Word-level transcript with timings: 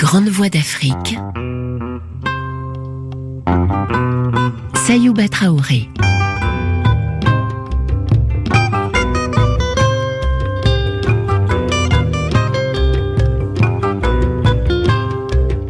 grandes 0.00 0.30
voix 0.30 0.48
d'Afrique. 0.48 1.18
Sayouba 4.86 5.28
Traoré. 5.28 5.90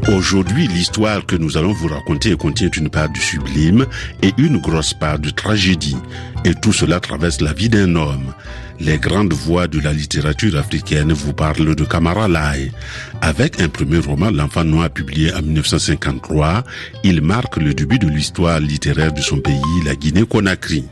Aujourd'hui, 0.06 0.68
l'histoire 0.68 1.26
que 1.26 1.34
nous 1.34 1.56
allons 1.56 1.72
vous 1.72 1.88
raconter 1.88 2.36
contient 2.36 2.70
une 2.70 2.88
part 2.88 3.08
du 3.08 3.20
sublime 3.20 3.84
et 4.22 4.32
une 4.38 4.58
grosse 4.58 4.94
part 4.94 5.18
de 5.18 5.30
tragédie. 5.30 5.96
Et 6.44 6.54
tout 6.54 6.72
cela 6.72 7.00
traverse 7.00 7.40
la 7.40 7.52
vie 7.52 7.68
d'un 7.68 7.96
homme. 7.96 8.32
Les 8.80 8.96
grandes 8.96 9.34
voix 9.34 9.68
de 9.68 9.78
la 9.78 9.92
littérature 9.92 10.56
africaine 10.56 11.12
vous 11.12 11.34
parlent 11.34 11.74
de 11.74 11.84
Kamara 11.84 12.28
Lai. 12.28 12.72
Avec 13.20 13.60
un 13.60 13.68
premier 13.68 13.98
roman, 13.98 14.30
L'enfant 14.30 14.64
noir 14.64 14.88
publié 14.88 15.34
en 15.34 15.42
1953, 15.42 16.64
il 17.04 17.20
marque 17.20 17.58
le 17.58 17.74
début 17.74 17.98
de 17.98 18.08
l'histoire 18.08 18.58
littéraire 18.58 19.12
de 19.12 19.20
son 19.20 19.38
pays, 19.38 19.60
la 19.84 19.94
Guinée-Conakry. 19.94 20.84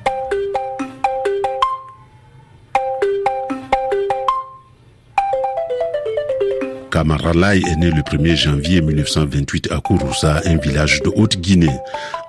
Kamaralai 6.90 7.62
est 7.66 7.76
né 7.76 7.90
le 7.90 8.02
1er 8.02 8.36
janvier 8.36 8.80
1928 8.80 9.72
à 9.72 9.80
Kouroussa, 9.80 10.42
un 10.44 10.56
village 10.56 11.00
de 11.02 11.10
Haute-Guinée. 11.14 11.76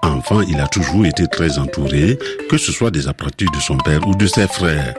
Enfant, 0.03 0.41
il 0.41 0.59
a 0.59 0.67
toujours 0.67 1.05
été 1.05 1.27
très 1.27 1.57
entouré, 1.57 2.17
que 2.49 2.57
ce 2.57 2.71
soit 2.71 2.91
des 2.91 3.07
apprentis 3.07 3.47
de 3.53 3.59
son 3.59 3.77
père 3.77 4.07
ou 4.07 4.15
de 4.15 4.27
ses 4.27 4.47
frères. 4.47 4.93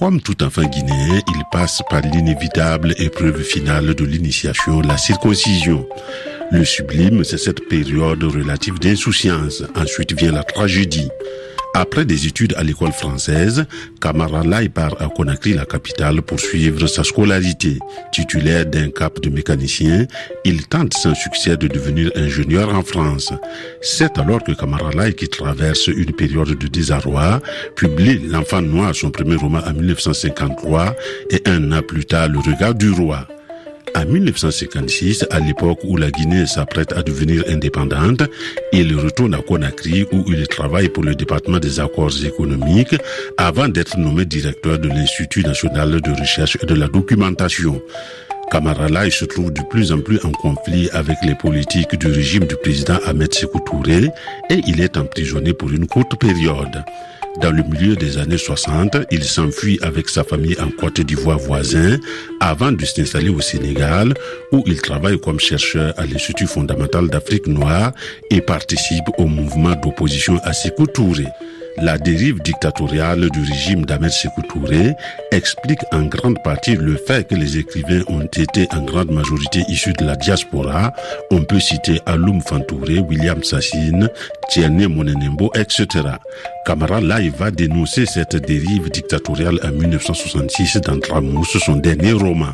Comme 0.00 0.22
tout 0.22 0.42
enfant 0.42 0.64
guinéen, 0.64 1.20
il 1.28 1.42
passe 1.52 1.82
par 1.90 2.00
l'inévitable 2.00 2.94
épreuve 2.96 3.42
finale 3.42 3.94
de 3.94 4.04
l'initiation, 4.06 4.80
la 4.80 4.96
circoncision. 4.96 5.86
Le 6.50 6.64
sublime, 6.64 7.22
c'est 7.22 7.36
cette 7.36 7.68
période 7.68 8.24
relative 8.24 8.78
d'insouciance. 8.78 9.62
Ensuite 9.76 10.18
vient 10.18 10.32
la 10.32 10.42
tragédie. 10.42 11.10
Après 11.74 12.04
des 12.04 12.26
études 12.26 12.54
à 12.56 12.64
l'école 12.64 12.92
française, 12.92 13.64
Kamara 14.00 14.42
Lai 14.42 14.68
part 14.68 15.00
à 15.00 15.08
Conakry, 15.08 15.54
la 15.54 15.64
capitale, 15.64 16.20
pour 16.20 16.40
suivre 16.40 16.86
sa 16.86 17.04
scolarité. 17.04 17.78
Titulaire 18.12 18.66
d'un 18.66 18.90
cap 18.90 19.20
de 19.20 19.30
mécanicien, 19.30 20.06
il 20.44 20.66
tente 20.66 20.94
sans 20.94 21.14
succès 21.14 21.56
de 21.56 21.68
devenir 21.68 22.10
ingénieur 22.16 22.74
en 22.74 22.82
France. 22.82 23.32
C'est 23.80 24.18
alors 24.18 24.42
que 24.42 24.52
Kamara 24.52 24.90
Lai, 24.90 25.14
qui 25.14 25.28
traverse 25.28 25.86
une 25.86 26.12
période 26.12 26.58
de 26.58 26.66
désarroi, 26.66 27.40
publie 27.76 28.18
L'enfant 28.28 28.62
noir, 28.62 28.94
son 28.94 29.10
premier 29.10 29.36
roman 29.36 29.60
en 29.64 29.72
1953, 29.72 30.96
et 31.30 31.42
un 31.46 31.72
an 31.72 31.82
plus 31.82 32.04
tard, 32.04 32.28
Le 32.28 32.38
regard 32.40 32.74
du 32.74 32.90
roi. 32.90 33.26
En 33.96 34.04
1956, 34.06 35.26
à 35.30 35.40
l'époque 35.40 35.80
où 35.84 35.96
la 35.96 36.10
Guinée 36.10 36.46
s'apprête 36.46 36.92
à 36.92 37.02
devenir 37.02 37.44
indépendante, 37.48 38.22
il 38.72 38.96
retourne 38.96 39.34
à 39.34 39.42
Conakry 39.42 40.06
où 40.12 40.24
il 40.28 40.46
travaille 40.48 40.88
pour 40.88 41.02
le 41.02 41.14
département 41.14 41.58
des 41.58 41.80
accords 41.80 42.24
économiques 42.24 42.96
avant 43.36 43.68
d'être 43.68 43.98
nommé 43.98 44.24
directeur 44.24 44.78
de 44.78 44.88
l'Institut 44.88 45.42
national 45.42 46.00
de 46.00 46.10
recherche 46.10 46.56
et 46.62 46.66
de 46.66 46.74
la 46.74 46.88
documentation. 46.88 47.82
Kamaralai 48.50 49.10
se 49.10 49.24
trouve 49.24 49.52
de 49.52 49.62
plus 49.70 49.92
en 49.92 50.00
plus 50.00 50.18
en 50.24 50.32
conflit 50.32 50.88
avec 50.92 51.16
les 51.22 51.34
politiques 51.34 51.96
du 51.96 52.08
régime 52.08 52.44
du 52.44 52.56
président 52.56 52.98
Ahmed 53.06 53.32
Sékou 53.32 53.60
Touré 53.60 54.08
et 54.50 54.60
il 54.66 54.80
est 54.80 54.96
emprisonné 54.96 55.52
pour 55.52 55.70
une 55.70 55.86
courte 55.86 56.18
période. 56.18 56.84
Dans 57.40 57.52
le 57.52 57.62
milieu 57.62 57.96
des 57.96 58.18
années 58.18 58.36
60, 58.36 58.98
il 59.10 59.24
s'enfuit 59.24 59.78
avec 59.80 60.10
sa 60.10 60.24
famille 60.24 60.56
en 60.60 60.70
Côte 60.70 61.00
d'Ivoire 61.00 61.38
voisin 61.38 61.98
avant 62.38 62.70
de 62.70 62.84
s'installer 62.84 63.30
au 63.30 63.40
Sénégal 63.40 64.12
où 64.52 64.62
il 64.66 64.80
travaille 64.82 65.18
comme 65.18 65.40
chercheur 65.40 65.94
à 65.96 66.04
l'Institut 66.04 66.46
fondamental 66.46 67.08
d'Afrique 67.08 67.46
noire 67.46 67.92
et 68.30 68.42
participe 68.42 69.04
au 69.16 69.24
mouvement 69.24 69.74
d'opposition 69.74 70.38
à 70.44 70.52
Sékou 70.52 70.86
Touré. 70.86 71.26
La 71.82 71.96
dérive 71.96 72.42
dictatoriale 72.42 73.30
du 73.30 73.40
régime 73.40 73.86
d'Ahmed 73.86 74.10
Sékou 74.10 74.42
Touré 74.42 74.94
explique 75.30 75.80
en 75.92 76.02
grande 76.02 76.36
partie 76.42 76.76
le 76.76 76.96
fait 76.96 77.26
que 77.26 77.34
les 77.34 77.56
écrivains 77.56 78.02
ont 78.08 78.20
été 78.20 78.68
en 78.72 78.82
grande 78.82 79.10
majorité 79.10 79.64
issus 79.66 79.94
de 79.94 80.04
la 80.04 80.14
diaspora. 80.14 80.92
On 81.30 81.42
peut 81.42 81.58
citer 81.58 82.02
Aloum 82.04 82.42
Fantouré, 82.42 82.98
William 82.98 83.42
Sassine, 83.42 84.10
Tierne 84.50 84.88
Monenembo, 84.88 85.50
etc. 85.54 85.86
Kamara 86.66 87.00
Lai 87.00 87.30
va 87.30 87.50
dénoncer 87.50 88.04
cette 88.04 88.36
dérive 88.36 88.90
dictatoriale 88.90 89.58
en 89.64 89.70
1966 89.72 90.82
dans 90.82 91.00
Tramous, 91.00 91.44
son 91.44 91.76
dernier 91.76 92.12
roman. 92.12 92.52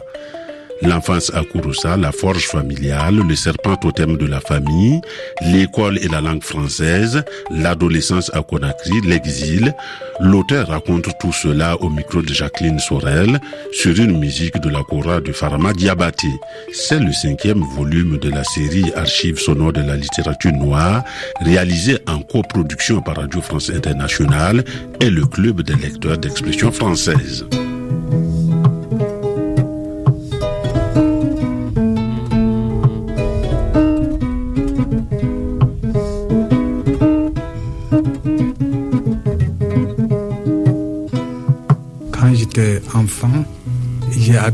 L'enfance 0.83 1.33
à 1.35 1.43
Kouroussa, 1.43 1.97
la 1.97 2.13
forge 2.13 2.47
familiale, 2.47 3.17
le 3.27 3.35
serpent 3.35 3.77
totem 3.77 4.17
de 4.17 4.27
la 4.27 4.41
famille, 4.41 5.01
l'école 5.41 5.99
et 6.03 6.09
la 6.09 6.21
langue 6.21 6.43
française, 6.43 7.25
l'adolescence 7.51 8.31
à 8.35 8.43
Conakry, 8.43 9.01
l'exil. 9.03 9.75
L'auteur 10.21 10.69
raconte 10.69 11.09
tout 11.19 11.33
cela 11.33 11.77
au 11.81 11.89
micro 11.89 12.21
de 12.21 12.33
Jacqueline 12.33 12.79
Sorel 12.79 13.41
sur 13.73 13.99
une 13.99 14.19
musique 14.19 14.61
de 14.61 14.69
la 14.69 14.83
chora 14.83 15.21
de 15.21 15.33
Farama 15.33 15.73
Diabaté. 15.73 16.29
C'est 16.73 17.01
le 17.01 17.13
cinquième 17.13 17.63
volume 17.75 18.19
de 18.19 18.31
la 18.31 18.45
série 18.45 18.93
Archives 18.97 19.39
sonores 19.39 19.73
de 19.73 19.83
la 19.83 19.97
littérature 19.97 20.53
noire, 20.53 21.03
réalisé 21.41 21.99
en 22.07 22.21
coproduction 22.21 23.01
par 23.01 23.17
Radio 23.17 23.41
France 23.41 23.71
Internationale 23.71 24.63
et 25.01 25.09
le 25.09 25.27
Club 25.27 25.63
des 25.63 25.75
lecteurs 25.75 26.19
d'expression 26.19 26.71
française. 26.71 27.47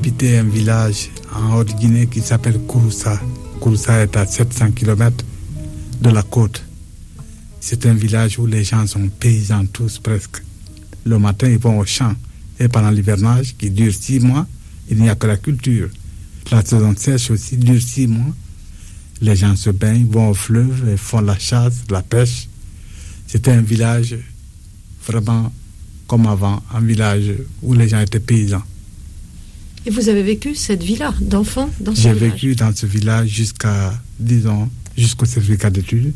Habité 0.02 0.36
un 0.36 0.48
village 0.48 1.10
en 1.32 1.54
Haute-Guinée 1.54 2.08
qui 2.08 2.20
s'appelle 2.20 2.58
Kouroussa. 2.66 3.20
Kouroussa 3.60 4.02
est 4.02 4.16
à 4.16 4.26
700 4.26 4.72
km 4.72 5.24
de 6.00 6.10
la 6.10 6.24
côte. 6.24 6.64
C'est 7.60 7.86
un 7.86 7.94
village 7.94 8.36
où 8.36 8.46
les 8.46 8.64
gens 8.64 8.84
sont 8.88 9.06
paysans 9.06 9.64
tous 9.66 10.00
presque. 10.00 10.42
Le 11.04 11.20
matin, 11.20 11.48
ils 11.48 11.58
vont 11.58 11.78
au 11.78 11.84
champ. 11.84 12.16
Et 12.58 12.66
pendant 12.66 12.90
l'hivernage, 12.90 13.54
qui 13.56 13.70
dure 13.70 13.94
six 13.94 14.18
mois, 14.18 14.44
il 14.90 15.00
n'y 15.00 15.08
a 15.08 15.14
que 15.14 15.28
la 15.28 15.36
culture. 15.36 15.88
La 16.50 16.64
saison 16.64 16.96
sèche 16.96 17.30
aussi 17.30 17.56
dure 17.56 17.80
six 17.80 18.08
mois. 18.08 18.34
Les 19.20 19.36
gens 19.36 19.54
se 19.54 19.70
baignent, 19.70 20.08
vont 20.08 20.30
au 20.30 20.34
fleuve 20.34 20.88
et 20.88 20.96
font 20.96 21.20
la 21.20 21.38
chasse, 21.38 21.76
la 21.90 22.02
pêche. 22.02 22.48
C'était 23.28 23.52
un 23.52 23.62
village 23.62 24.16
vraiment 25.06 25.52
comme 26.08 26.26
avant, 26.26 26.60
un 26.74 26.80
village 26.80 27.34
où 27.62 27.72
les 27.72 27.88
gens 27.88 28.00
étaient 28.00 28.18
paysans. 28.18 28.64
Et 29.84 29.90
vous 29.90 30.08
avez 30.08 30.22
vécu 30.22 30.54
cette 30.54 30.82
vie-là, 30.82 31.12
d'enfant, 31.20 31.68
dans 31.80 31.94
ce 31.94 32.02
J'ai 32.02 32.12
vécu 32.12 32.54
dans 32.54 32.74
ce 32.74 32.86
village 32.86 33.28
jusqu'à, 33.28 33.92
disons, 34.18 34.70
jusqu'au 34.96 35.26
certificat 35.26 35.70
d'études. 35.70 36.12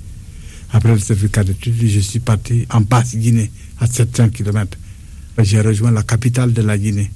Après 0.73 0.93
le 0.93 0.99
certificat 0.99 1.43
d'études, 1.43 1.75
je 1.87 2.01
suis 2.01 2.21
parti 2.21 2.67
en 2.71 2.81
Basse-Guinée, 2.81 3.51
à 3.81 3.87
700 3.87 4.29
km. 4.31 4.79
J'ai 5.39 5.61
rejoint 5.61 5.91
la 5.91 6.03
capitale 6.03 6.53
de 6.53 6.63
la 6.63 6.79
Guinée 6.79 7.11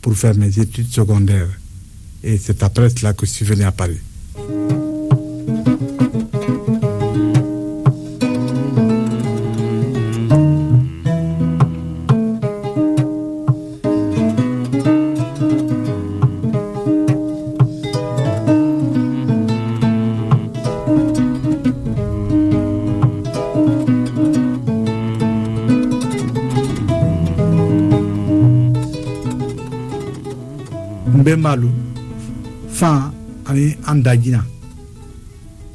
pour 0.00 0.16
faire 0.16 0.34
mes 0.36 0.58
études 0.58 0.90
secondaires. 0.90 1.48
Et 2.24 2.38
c'est 2.38 2.62
après 2.62 2.88
cela 2.90 3.12
que 3.12 3.26
je 3.26 3.30
suis 3.32 3.44
venu 3.44 3.64
à 3.64 3.72
Paris. 3.72 3.98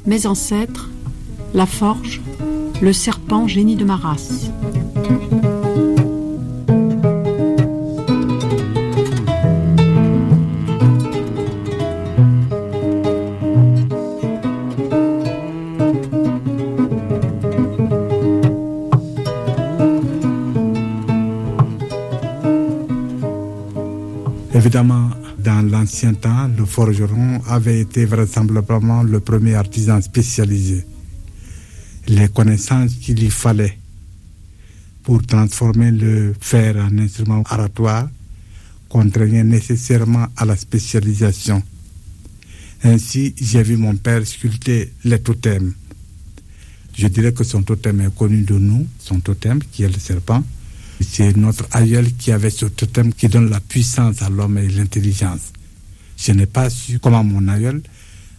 Mes 0.06 0.26
ancêtres, 0.26 0.88
la 1.52 1.66
forge, 1.66 2.22
le 2.80 2.94
serpent 2.94 3.46
génie 3.46 3.76
de 3.76 3.84
ma 3.84 3.96
race. 3.96 4.50
Temps, 26.10 26.48
le 26.58 26.64
forgeron 26.66 27.40
avait 27.46 27.80
été 27.80 28.04
vraisemblablement 28.04 29.04
le 29.04 29.20
premier 29.20 29.54
artisan 29.54 30.00
spécialisé. 30.02 30.84
Les 32.08 32.28
connaissances 32.28 32.94
qu'il 32.94 33.22
y 33.22 33.30
fallait 33.30 33.78
pour 35.04 35.24
transformer 35.24 35.92
le 35.92 36.34
fer 36.40 36.76
en 36.76 36.98
instrument 36.98 37.44
aratoire 37.46 38.08
contraignaient 38.88 39.44
nécessairement 39.44 40.26
à 40.36 40.44
la 40.44 40.56
spécialisation. 40.56 41.62
Ainsi, 42.82 43.34
j'ai 43.40 43.62
vu 43.62 43.76
mon 43.76 43.94
père 43.94 44.26
sculpter 44.26 44.92
les 45.04 45.20
totems. 45.20 45.72
Je 46.94 47.06
dirais 47.06 47.32
que 47.32 47.44
son 47.44 47.62
totem 47.62 48.00
est 48.00 48.14
connu 48.14 48.42
de 48.42 48.58
nous, 48.58 48.88
son 48.98 49.20
totem 49.20 49.60
qui 49.70 49.84
est 49.84 49.88
le 49.88 50.00
serpent. 50.00 50.42
C'est 51.00 51.36
notre 51.36 51.66
aïeul 51.70 52.12
qui 52.12 52.32
avait 52.32 52.50
ce 52.50 52.66
totem 52.66 53.12
qui 53.14 53.28
donne 53.28 53.50
la 53.50 53.60
puissance 53.60 54.20
à 54.20 54.28
l'homme 54.28 54.58
et 54.58 54.68
l'intelligence. 54.68 55.52
Je 56.24 56.30
n'ai 56.30 56.46
pas 56.46 56.70
su 56.70 57.00
comment 57.00 57.24
mon 57.24 57.48
aïeul 57.48 57.82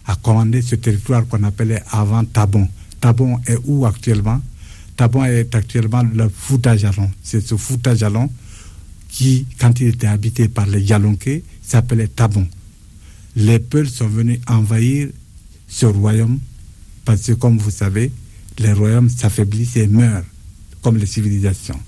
a 0.06 0.16
commandé 0.16 0.62
ce 0.62 0.74
territoire 0.74 1.26
qu'on 1.26 1.42
appelait 1.42 1.82
avant 1.90 2.24
Tabon. 2.24 2.66
Tabon 2.98 3.38
est 3.46 3.58
où 3.64 3.84
actuellement? 3.84 4.40
Tabon 4.96 5.24
est 5.24 5.54
actuellement 5.54 6.02
le 6.02 6.30
Fouta-Jalon. 6.30 7.10
C'est 7.22 7.46
ce 7.46 7.56
Fouta-Jalon 7.56 8.30
qui, 9.08 9.46
quand 9.58 9.78
il 9.80 9.88
était 9.88 10.06
habité 10.06 10.48
par 10.48 10.66
les 10.66 10.80
Yalonké, 10.80 11.44
s'appelait 11.62 12.08
Tabon. 12.08 12.48
Les 13.36 13.58
Peuls 13.58 13.88
sont 13.90 14.08
venus 14.08 14.40
envahir 14.48 15.08
ce 15.68 15.84
royaume 15.84 16.38
parce 17.04 17.20
que, 17.26 17.32
comme 17.32 17.58
vous 17.58 17.70
savez, 17.70 18.10
les 18.58 18.72
royaumes 18.72 19.10
s'affaiblissent 19.10 19.76
et 19.76 19.88
meurent, 19.88 20.24
comme 20.80 20.96
les 20.96 21.06
civilisations. 21.06 21.78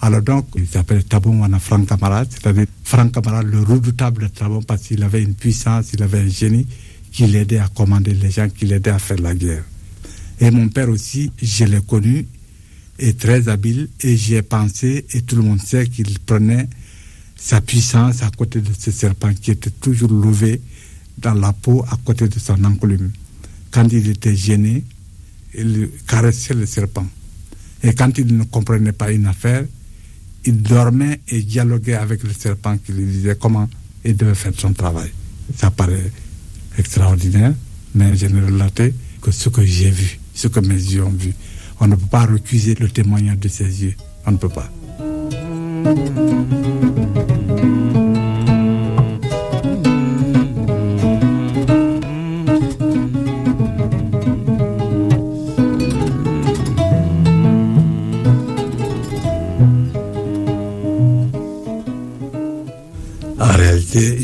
Alors 0.00 0.22
donc, 0.22 0.46
il 0.54 0.66
s'appelle 0.66 1.04
Tabon 1.04 1.40
Wana 1.40 1.58
Franck 1.58 1.88
Camara, 1.88 2.24
c'est-à-dire 2.28 2.66
Franck 2.84 3.12
Camara, 3.12 3.42
le 3.42 3.60
redoutable 3.60 4.30
Tabon, 4.30 4.62
parce 4.62 4.82
qu'il 4.82 5.02
avait 5.02 5.22
une 5.22 5.34
puissance, 5.34 5.92
il 5.92 6.02
avait 6.02 6.20
un 6.20 6.28
génie 6.28 6.66
qui 7.10 7.26
l'aidait 7.26 7.58
à 7.58 7.68
commander 7.68 8.14
les 8.14 8.30
gens, 8.30 8.48
qui 8.48 8.66
l'aidait 8.66 8.90
à 8.90 8.98
faire 8.98 9.18
la 9.18 9.34
guerre. 9.34 9.64
Et 10.40 10.50
mon 10.52 10.68
père 10.68 10.88
aussi, 10.88 11.32
je 11.42 11.64
l'ai 11.64 11.80
connu, 11.80 12.26
est 12.98 13.18
très 13.18 13.48
habile, 13.48 13.88
et 14.00 14.16
j'y 14.16 14.34
ai 14.34 14.42
pensé, 14.42 15.04
et 15.12 15.22
tout 15.22 15.36
le 15.36 15.42
monde 15.42 15.60
sait 15.60 15.86
qu'il 15.88 16.18
prenait 16.20 16.68
sa 17.36 17.60
puissance 17.60 18.22
à 18.22 18.30
côté 18.30 18.60
de 18.60 18.70
ce 18.78 18.90
serpent 18.90 19.32
qui 19.34 19.50
était 19.50 19.70
toujours 19.70 20.12
levé 20.12 20.60
dans 21.18 21.34
la 21.34 21.52
peau 21.52 21.84
à 21.90 21.96
côté 22.04 22.28
de 22.28 22.38
son 22.38 22.62
enclume. 22.64 23.10
Quand 23.70 23.88
il 23.92 24.08
était 24.08 24.34
gêné, 24.36 24.84
il 25.56 25.88
caressait 26.06 26.54
le 26.54 26.66
serpent. 26.66 27.06
Et 27.82 27.94
quand 27.94 28.16
il 28.18 28.36
ne 28.36 28.44
comprenait 28.44 28.92
pas 28.92 29.10
une 29.12 29.26
affaire, 29.26 29.64
il 30.48 30.62
dormait 30.62 31.20
et 31.28 31.42
dialoguait 31.42 31.94
avec 31.94 32.22
le 32.22 32.32
serpent 32.32 32.78
qui 32.78 32.92
lui 32.92 33.04
disait 33.04 33.36
comment 33.38 33.68
il 34.02 34.16
devait 34.16 34.34
faire 34.34 34.52
son 34.56 34.72
travail. 34.72 35.10
Ça 35.54 35.70
paraît 35.70 36.10
extraordinaire, 36.78 37.52
mais 37.94 38.16
je 38.16 38.26
ne 38.26 38.42
relatais 38.46 38.94
que 39.20 39.30
ce 39.30 39.50
que 39.50 39.62
j'ai 39.62 39.90
vu, 39.90 40.18
ce 40.32 40.48
que 40.48 40.60
mes 40.60 40.74
yeux 40.74 41.04
ont 41.04 41.10
vu. 41.10 41.34
On 41.80 41.86
ne 41.86 41.96
peut 41.96 42.06
pas 42.10 42.24
recuser 42.24 42.74
le 42.76 42.88
témoignage 42.88 43.38
de 43.40 43.48
ses 43.48 43.84
yeux. 43.84 43.94
On 44.24 44.32
ne 44.32 44.36
peut 44.38 44.48
pas. 44.48 44.70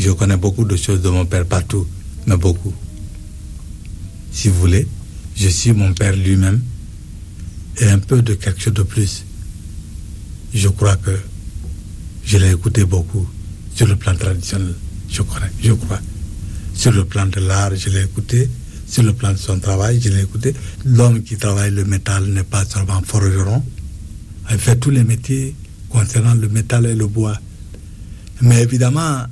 Je 0.04 0.10
connais 0.10 0.36
beaucoup 0.36 0.66
de 0.66 0.76
choses 0.76 1.00
de 1.00 1.08
mon 1.08 1.24
père 1.24 1.46
partout, 1.46 1.86
mais 2.26 2.36
beaucoup. 2.36 2.74
Si 4.32 4.50
vous 4.50 4.60
voulez, 4.60 4.86
je 5.34 5.48
suis 5.48 5.72
mon 5.72 5.94
père 5.94 6.14
lui-même 6.14 6.60
et 7.78 7.86
un 7.86 7.98
peu 7.98 8.20
de 8.20 8.34
quelque 8.34 8.60
chose 8.60 8.74
de 8.74 8.82
plus. 8.82 9.24
Je 10.52 10.68
crois 10.68 10.96
que 10.96 11.16
je 12.22 12.36
l'ai 12.36 12.52
écouté 12.52 12.84
beaucoup 12.84 13.26
sur 13.74 13.86
le 13.86 13.96
plan 13.96 14.14
traditionnel, 14.14 14.74
je 15.08 15.22
crois, 15.22 15.40
je 15.62 15.72
crois. 15.72 16.00
Sur 16.74 16.92
le 16.92 17.06
plan 17.06 17.24
de 17.24 17.40
l'art, 17.40 17.74
je 17.74 17.88
l'ai 17.88 18.02
écouté. 18.02 18.50
Sur 18.86 19.04
le 19.04 19.14
plan 19.14 19.32
de 19.32 19.38
son 19.38 19.58
travail, 19.58 20.02
je 20.02 20.10
l'ai 20.10 20.22
écouté. 20.22 20.54
L'homme 20.84 21.22
qui 21.22 21.36
travaille 21.38 21.70
le 21.70 21.86
métal 21.86 22.26
n'est 22.26 22.42
pas 22.42 22.66
seulement 22.66 23.00
forgeron. 23.02 23.64
Il 24.50 24.58
fait 24.58 24.76
tous 24.76 24.90
les 24.90 25.02
métiers 25.02 25.56
concernant 25.88 26.34
le 26.34 26.48
métal 26.50 26.84
et 26.84 26.94
le 26.94 27.06
bois. 27.06 27.38
Mais 28.42 28.62
évidemment, 28.62 29.24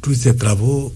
tous 0.00 0.14
ces 0.14 0.36
travaux, 0.36 0.94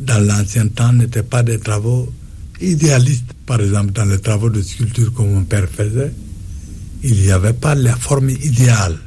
dans 0.00 0.24
l'ancien 0.24 0.68
temps, 0.68 0.92
n'étaient 0.92 1.22
pas 1.22 1.42
des 1.42 1.58
travaux 1.58 2.12
idéalistes. 2.60 3.32
Par 3.46 3.60
exemple, 3.60 3.92
dans 3.92 4.04
les 4.04 4.18
travaux 4.18 4.50
de 4.50 4.62
sculpture 4.62 5.12
que 5.14 5.22
mon 5.22 5.44
père 5.44 5.68
faisait, 5.68 6.12
il 7.02 7.14
n'y 7.20 7.30
avait 7.30 7.52
pas 7.52 7.74
la 7.74 7.94
forme 7.96 8.30
idéale. 8.30 8.98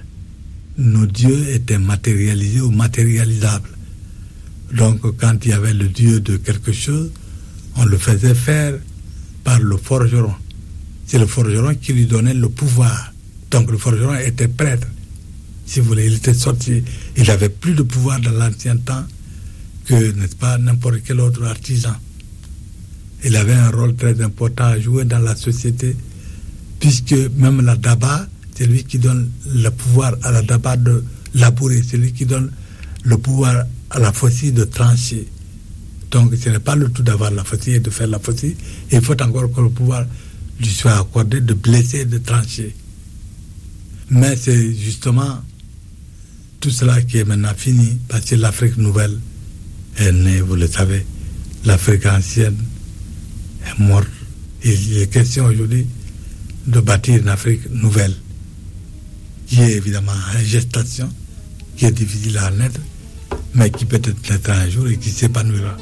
Nos 0.78 1.06
dieux 1.06 1.50
étaient 1.50 1.78
matérialisés 1.78 2.62
ou 2.62 2.72
matérialisables. 2.72 3.70
Donc, 4.74 5.02
quand 5.18 5.46
il 5.46 5.50
y 5.50 5.54
avait 5.54 5.74
le 5.74 5.90
dieu 5.90 6.22
de 6.22 6.38
quelque 6.38 6.72
chose, 6.72 7.12
on 7.76 7.86
le 7.86 7.98
faisait 7.98 8.36
faire 8.36 8.76
par 9.44 9.60
le 9.60 9.78
forgeron. 9.78 10.34
C'est 11.06 11.18
le 11.18 11.26
forgeron 11.26 11.76
qui 11.76 11.94
lui 11.94 12.06
donnait 12.06 12.34
le 12.34 12.50
pouvoir. 12.50 13.14
Donc, 13.52 13.70
le 13.72 13.78
forgeron 13.78 14.16
était 14.16 14.48
prêtre 14.48 14.88
si 15.70 15.82
vous 15.82 15.90
voulez, 15.90 16.08
il 16.08 16.16
était 16.16 16.34
sorti, 16.34 16.84
il 17.16 17.24
n'avait 17.26 17.50
plus 17.50 17.74
de 17.76 17.84
pouvoir 17.84 18.20
dans 18.20 18.32
l'ancien 18.32 18.76
temps 18.78 19.06
que, 19.86 19.94
n'est-ce 20.14 20.36
pas, 20.36 20.58
n'importe 20.58 21.04
quel 21.06 21.20
autre 21.20 21.44
artisan. 21.46 21.94
Il 23.24 23.36
avait 23.36 23.54
un 23.54 23.70
rôle 23.70 23.96
très 23.96 24.20
important 24.20 24.66
à 24.66 24.80
jouer 24.80 25.06
dans 25.06 25.20
la 25.20 25.36
société, 25.36 25.96
puisque 26.80 27.14
même 27.38 27.62
la 27.62 27.76
daba, 27.76 28.28
c'est 28.56 28.66
lui 28.66 28.84
qui 28.84 28.98
donne 28.98 29.30
le 29.46 29.70
pouvoir 29.70 30.16
à 30.24 30.32
la 30.32 30.42
daba 30.42 30.76
de 30.76 31.04
labourer, 31.36 31.84
c'est 31.88 31.98
lui 31.98 32.14
qui 32.14 32.26
donne 32.26 32.52
le 33.04 33.18
pouvoir 33.20 33.64
à 33.92 34.00
la 34.00 34.12
faucille 34.12 34.54
de 34.54 34.64
trancher. 34.64 35.28
Donc 36.10 36.34
ce 36.36 36.50
n'est 36.50 36.58
pas 36.58 36.76
le 36.76 36.90
tout 36.90 37.04
d'avoir 37.04 37.30
la 37.30 37.44
faucille 37.44 37.76
et 37.76 37.80
de 37.80 37.92
faire 37.92 38.08
la 38.08 38.18
faucille, 38.18 38.56
il 38.92 39.02
faut 39.02 39.22
encore 39.22 39.52
que 39.52 39.62
le 39.62 39.70
pouvoir 39.70 40.04
lui 40.60 40.70
soit 40.70 40.98
accordé 40.98 41.42
de 41.42 41.54
blesser 41.54 42.00
et 42.00 42.06
de 42.06 42.18
trancher. 42.18 42.76
Mais 44.10 44.36
c'est 44.36 44.74
justement 44.74 45.44
tout 46.60 46.70
cela 46.70 47.02
qui 47.02 47.18
est 47.18 47.24
maintenant 47.24 47.54
fini, 47.56 47.98
parce 48.08 48.26
que 48.26 48.36
l'Afrique 48.36 48.78
nouvelle 48.78 49.18
est 49.98 50.12
née, 50.12 50.42
vous 50.42 50.56
le 50.56 50.68
savez. 50.68 51.06
L'Afrique 51.66 52.06
ancienne 52.06 52.58
est 53.66 53.80
morte. 53.80 54.08
Il 54.64 54.98
est 54.98 55.08
question 55.08 55.46
aujourd'hui 55.46 55.88
de 56.68 56.80
bâtir 56.82 57.22
une 57.22 57.30
Afrique 57.30 57.70
nouvelle, 57.72 58.14
qui 59.48 59.62
est 59.62 59.72
évidemment 59.72 60.12
en 60.12 60.44
gestation, 60.44 61.10
qui 61.78 61.86
est 61.86 61.92
difficile 61.92 62.38
à 62.38 62.52
naître, 62.52 62.82
mais 63.56 63.70
qui 63.72 63.86
peut 63.86 64.02
être 64.04 64.30
naître 64.30 64.52
un 64.52 64.70
jour 64.70 64.88
et 64.88 64.98
qui 64.98 65.10
s'épanouira. 65.12 65.78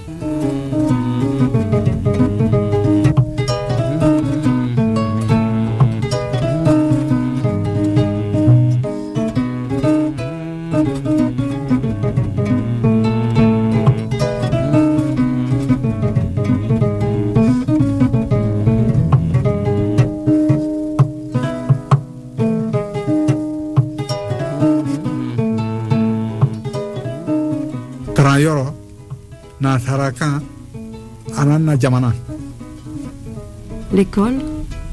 L'école, 33.93 34.39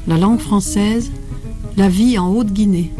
la 0.07 0.17
langue 0.17 0.39
française, 0.39 1.11
la 1.77 1.89
vie 1.89 2.17
en 2.17 2.29
Haute-Guinée. 2.29 2.91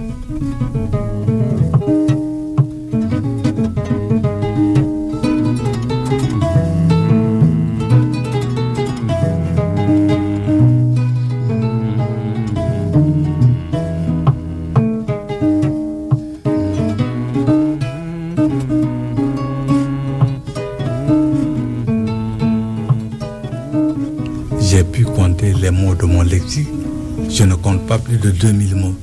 De 28.26 28.32
2000 28.32 28.76
mots, 28.76 28.98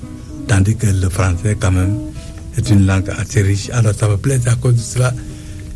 tandis 0.48 0.76
que 0.76 0.86
le 0.86 1.08
français, 1.08 1.56
quand 1.58 1.70
même, 1.70 1.96
est 2.56 2.68
une 2.70 2.86
langue 2.86 3.08
assez 3.10 3.42
riche. 3.42 3.70
Alors, 3.70 3.94
ça 3.94 4.08
me 4.08 4.16
plaît 4.16 4.40
à 4.46 4.56
cause 4.56 4.74
de 4.74 4.80
cela. 4.80 5.14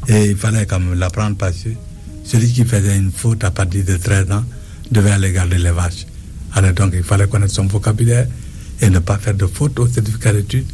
Et 0.08 0.30
il 0.30 0.36
fallait 0.36 0.66
quand 0.66 0.80
même 0.80 0.98
l'apprendre 0.98 1.36
parce 1.36 1.58
que 1.58 1.70
celui 2.24 2.52
qui 2.52 2.64
faisait 2.64 2.96
une 2.96 3.12
faute 3.12 3.44
à 3.44 3.50
partir 3.50 3.84
de 3.84 3.96
13 3.96 4.30
ans 4.32 4.44
devait 4.90 5.10
aller 5.10 5.32
garder 5.32 5.58
les 5.58 5.70
vaches. 5.70 6.06
Alors 6.54 6.72
donc 6.72 6.92
il 6.94 7.02
fallait 7.02 7.26
connaître 7.26 7.52
son 7.52 7.66
vocabulaire 7.66 8.26
et 8.80 8.88
ne 8.88 9.00
pas 9.00 9.18
faire 9.18 9.34
de 9.34 9.46
faute 9.46 9.78
au 9.80 9.86
certificat 9.88 10.32
d'études 10.32 10.66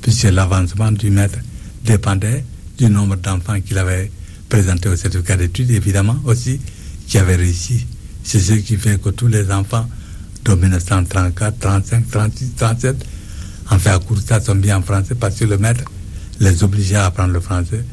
puisque 0.00 0.24
l'avancement 0.24 0.92
du 0.92 1.10
maître 1.10 1.38
dépendait 1.84 2.44
du 2.78 2.88
nombre 2.88 3.16
d'enfants 3.16 3.60
qu'il 3.60 3.76
avait 3.76 4.10
présenté 4.48 4.88
au 4.88 4.96
certificat 4.96 5.36
d'études, 5.36 5.70
évidemment 5.70 6.16
aussi, 6.24 6.58
qui 7.06 7.18
avait 7.18 7.36
réussi. 7.36 7.86
C'est 8.24 8.40
ce 8.40 8.54
qui 8.54 8.76
fait 8.76 9.00
que 9.00 9.10
tous 9.10 9.28
les 9.28 9.50
enfants 9.50 9.86
de 10.44 10.54
1934, 10.54 11.58
35, 11.58 12.10
36, 12.10 12.52
37, 12.56 13.06
en 13.70 13.78
fait 13.78 13.90
à 13.90 13.98
Coursa, 13.98 14.40
sont 14.40 14.54
bien 14.54 14.78
en 14.78 14.82
français 14.82 15.14
parce 15.14 15.36
que 15.36 15.44
le 15.44 15.58
maître 15.58 15.84
les 16.40 16.64
obligeait 16.64 16.96
à 16.96 17.06
apprendre 17.06 17.32
le 17.32 17.40
français, 17.40 17.84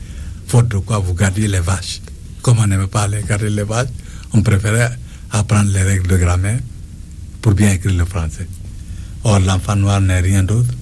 faute 0.47 0.69
de 0.69 0.77
quoi 0.77 0.99
vous 0.99 1.13
gardiez 1.13 1.47
les 1.47 1.59
vaches. 1.59 2.01
Comme 2.41 2.59
on 2.59 2.67
n'aimait 2.67 2.87
pas 2.87 3.03
aller 3.03 3.21
garder 3.27 3.49
les 3.49 3.63
vaches, 3.63 3.89
on 4.33 4.41
préférait 4.41 4.91
apprendre 5.31 5.71
les 5.71 5.83
règles 5.83 6.07
de 6.07 6.17
grammaire 6.17 6.59
pour 7.41 7.53
bien 7.53 7.71
écrire 7.71 7.97
le 7.97 8.05
français. 8.05 8.47
Or, 9.23 9.39
l'enfant 9.39 9.75
noir 9.75 9.99
n'est 9.99 10.21
rien 10.21 10.43
d'autre, 10.43 10.73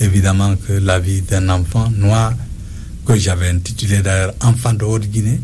évidemment, 0.00 0.54
que 0.56 0.74
la 0.74 1.00
vie 1.00 1.22
d'un 1.22 1.48
enfant 1.48 1.90
noir 1.90 2.32
que 3.04 3.16
j'avais 3.16 3.48
intitulé 3.48 3.98
d'ailleurs 3.98 4.34
Enfant 4.42 4.72
de 4.72 4.84
Haute-Guinée, 4.84 5.40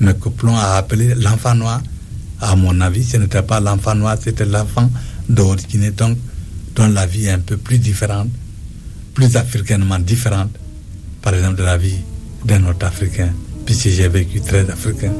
mais 0.00 0.14
que 0.14 0.28
Plon 0.28 0.56
a 0.56 0.76
appelé 0.76 1.14
l'enfant 1.14 1.54
noir. 1.54 1.80
À 2.40 2.54
mon 2.54 2.80
avis, 2.80 3.04
ce 3.04 3.16
n'était 3.16 3.42
pas 3.42 3.60
l'enfant 3.60 3.94
noir, 3.94 4.16
c'était 4.22 4.44
l'enfant 4.44 4.90
de 5.28 5.42
Haute-Guinée, 5.42 5.90
donc 5.90 6.18
dont 6.74 6.88
la 6.88 7.06
vie 7.06 7.26
est 7.26 7.30
un 7.30 7.38
peu 7.38 7.56
plus 7.56 7.78
différente, 7.78 8.28
plus 9.14 9.36
africainement 9.36 9.98
différente, 9.98 10.50
par 11.22 11.34
exemple, 11.34 11.56
de 11.56 11.64
la 11.64 11.76
vie 11.76 11.98
d'un 12.44 12.64
autre 12.66 12.86
Africain, 12.86 13.30
puisque 13.64 13.88
j'ai 13.88 14.08
vécu 14.08 14.40
très 14.40 14.68
africain 14.70 15.12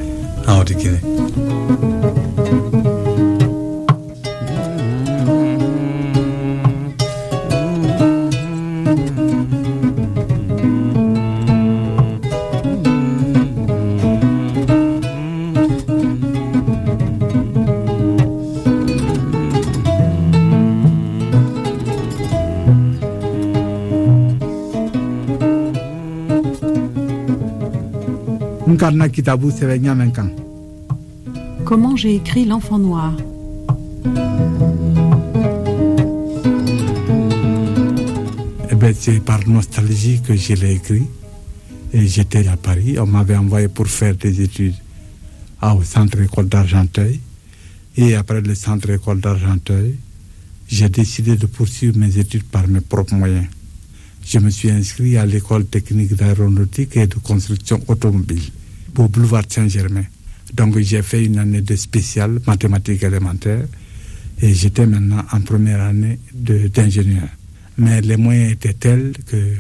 en 0.47 0.61
Haute-Guinée. 0.61 1.01
Comment 31.65 31.95
j'ai 31.95 32.17
écrit 32.17 32.45
L'enfant 32.45 32.81
noir 32.81 33.17
Eh 38.69 38.75
bien, 38.75 38.93
c'est 38.93 39.21
par 39.21 39.47
nostalgie 39.49 40.21
que 40.21 40.35
je 40.35 40.55
l'ai 40.55 40.73
écrit. 40.73 41.05
Et 41.93 42.09
j'étais 42.09 42.49
à 42.49 42.57
Paris. 42.57 42.99
On 42.99 43.07
m'avait 43.07 43.37
envoyé 43.37 43.69
pour 43.69 43.87
faire 43.87 44.17
des 44.17 44.41
études 44.43 44.75
au 45.63 45.83
Centre 45.85 46.21
École 46.21 46.49
d'Argenteuil. 46.49 47.21
Et 47.97 48.17
après 48.17 48.41
le 48.41 48.55
Centre 48.57 48.91
École 48.91 49.21
d'Argenteuil, 49.21 49.95
j'ai 50.67 50.89
décidé 50.89 51.37
de 51.37 51.47
poursuivre 51.47 51.97
mes 51.97 52.19
études 52.19 52.43
par 52.43 52.67
mes 52.67 52.81
propres 52.81 53.15
moyens. 53.15 53.47
Je 54.25 54.41
me 54.41 54.51
suis 54.51 54.71
inscrit 54.73 55.17
à 55.17 55.25
l'école 55.25 55.67
technique 55.67 56.15
d'aéronautique 56.17 56.97
et 56.97 57.07
de 57.07 57.15
construction 57.15 57.81
automobile 57.87 58.43
au 58.99 59.09
boulevard 59.09 59.45
Saint-Germain. 59.49 60.05
Donc 60.55 60.79
j'ai 60.79 61.03
fait 61.03 61.25
une 61.25 61.39
année 61.39 61.61
de 61.61 61.77
spéciale 61.77 62.41
mathématiques 62.47 63.03
élémentaires 63.03 63.67
et 64.41 64.55
j'étais 64.55 64.87
maintenant 64.87 65.25
en 65.33 65.41
première 65.41 65.81
année 65.81 66.19
d'ingénieur. 66.35 67.29
Mais 67.79 68.01
les 68.01 68.17
moyens 68.17 68.53
étaient 68.53 68.75
tels 68.75 69.13
que 69.27 69.55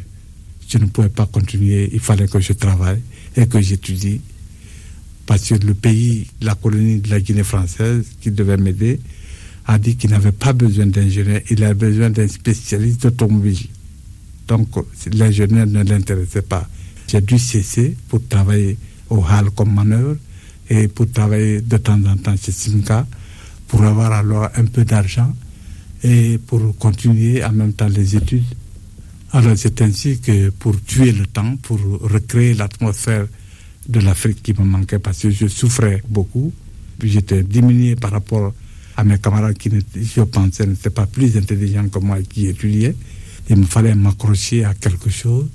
je 0.69 0.78
ne 0.78 0.87
pouvais 0.87 1.09
pas 1.09 1.26
continuer. 1.26 1.90
Il 1.93 2.00
fallait 2.00 2.28
que 2.28 2.40
je 2.40 2.52
travaille 2.52 3.00
et 3.37 3.47
que 3.47 3.61
j'étudie. 3.61 4.21
Parce 5.26 5.49
que 5.49 5.55
le 5.55 5.75
pays, 5.75 6.26
la 6.40 6.55
colonie 6.55 7.00
de 7.00 7.11
la 7.11 7.21
Guinée 7.21 7.43
française, 7.43 8.05
qui 8.21 8.31
devait 8.31 8.57
m'aider, 8.57 9.00
a 9.66 9.78
dit 9.78 9.97
qu'il 9.97 10.11
n'avait 10.11 10.33
pas 10.33 10.52
besoin 10.52 10.87
d'ingénieur, 10.87 11.40
il 11.50 11.64
avait 11.64 11.75
besoin 11.75 12.11
d'un 12.11 12.28
spécialiste 12.28 13.07
automobile. 13.07 13.66
Donc 14.47 14.69
l'ingénieur 15.12 15.66
ne 15.66 15.83
l'intéressait 15.83 16.43
pas. 16.43 16.69
J'ai 17.09 17.21
dû 17.21 17.38
cesser 17.38 17.97
pour 18.09 18.26
travailler 18.28 18.76
au 19.10 19.22
HAL 19.25 19.50
comme 19.50 19.75
manœuvre 19.75 20.16
et 20.68 20.88
pour 20.88 21.10
travailler 21.10 21.60
de 21.60 21.76
temps 21.76 22.00
en 22.06 22.16
temps 22.16 22.36
chez 22.36 22.52
Simca 22.52 23.06
pour 23.68 23.82
avoir 23.82 24.12
alors 24.12 24.48
un 24.56 24.64
peu 24.64 24.84
d'argent 24.84 25.32
et 26.02 26.38
pour 26.38 26.76
continuer 26.78 27.44
en 27.44 27.52
même 27.52 27.72
temps 27.72 27.88
les 27.88 28.16
études. 28.16 28.44
Alors 29.32 29.56
c'est 29.56 29.82
ainsi 29.82 30.20
que 30.20 30.50
pour 30.50 30.80
tuer 30.84 31.12
le 31.12 31.26
temps, 31.26 31.56
pour 31.62 31.78
recréer 32.00 32.54
l'atmosphère 32.54 33.26
de 33.88 34.00
l'Afrique 34.00 34.42
qui 34.42 34.52
me 34.52 34.64
manquait 34.64 34.98
parce 34.98 35.20
que 35.20 35.30
je 35.30 35.46
souffrais 35.46 36.02
beaucoup, 36.08 36.52
j'étais 37.02 37.42
diminué 37.42 37.96
par 37.96 38.12
rapport 38.12 38.52
à 38.96 39.04
mes 39.04 39.18
camarades 39.18 39.58
qui, 39.58 39.70
je 39.94 40.22
pensais, 40.22 40.66
n'étaient 40.66 40.90
pas 40.90 41.06
plus 41.06 41.36
intelligents 41.36 41.88
que 41.88 41.98
moi 41.98 42.18
qui 42.22 42.46
étudiaient. 42.46 42.96
Il 43.50 43.56
me 43.56 43.66
fallait 43.66 43.94
m'accrocher 43.94 44.64
à 44.64 44.75
quelque 44.75 45.10
chose. 45.10 45.48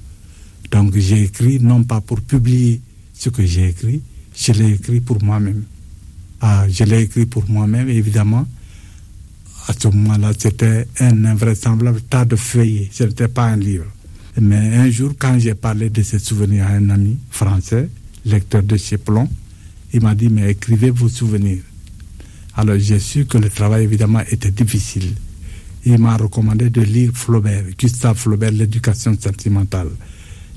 Donc 0.70 0.96
j'ai 0.96 1.24
écrit 1.24 1.60
non 1.60 1.84
pas 1.84 2.01
pour 2.01 2.22
publier 2.22 2.81
ce 3.22 3.30
que 3.30 3.46
j'ai 3.46 3.68
écrit, 3.70 4.01
je 4.36 4.51
l'ai 4.51 4.72
écrit 4.74 5.00
pour 5.00 5.24
moi-même. 5.24 5.63
Ah, 6.42 6.66
je 6.68 6.84
l'ai 6.84 7.01
écrit 7.01 7.28
pour 7.28 7.48
moi-même, 7.48 7.88
évidemment. 7.88 8.48
À 9.68 9.74
ce 9.74 9.90
moment-là, 9.90 10.32
c'était 10.36 10.88
un 11.00 11.25
invraisemblable 11.25 12.01
tas 12.01 12.25
de 12.25 12.36
feuillets. 12.36 12.90
Ce 12.92 13.04
n'était 13.04 13.28
pas 13.28 13.46
un 13.46 13.58
livre. 13.58 13.86
Mais 14.42 14.75
un 14.75 14.90
jour, 14.90 15.13
quand 15.20 15.38
j'ai 15.38 15.54
parlé 15.54 15.92
de 15.92 16.01
ces 16.01 16.18
souvenirs 16.18 16.66
à 16.66 16.72
un 16.72 16.90
ami 16.90 17.20
français, 17.30 17.90
lecteur 18.25 18.63
de 18.63 18.75
chez 18.75 18.98
Plomb, 18.98 19.30
il 19.94 20.01
m'a 20.01 20.16
dit, 20.16 20.30
mais 20.30 20.50
écrivez 20.50 20.90
vos 20.90 21.10
souvenirs. 21.10 21.62
Alors 22.56 22.80
j'ai 22.80 22.98
su 22.98 23.25
que 23.25 23.38
le 23.38 23.51
travail, 23.51 23.84
évidemment, 23.84 24.22
était 24.32 24.50
difficile. 24.50 25.13
Il 25.86 26.00
m'a 26.00 26.18
recommandé 26.18 26.72
de 26.72 26.82
lire 26.82 27.12
Flaubert, 27.13 27.66
Gustave 27.78 28.18
Flaubert, 28.18 28.51
L'éducation 28.51 29.16
sentimentale. 29.20 29.90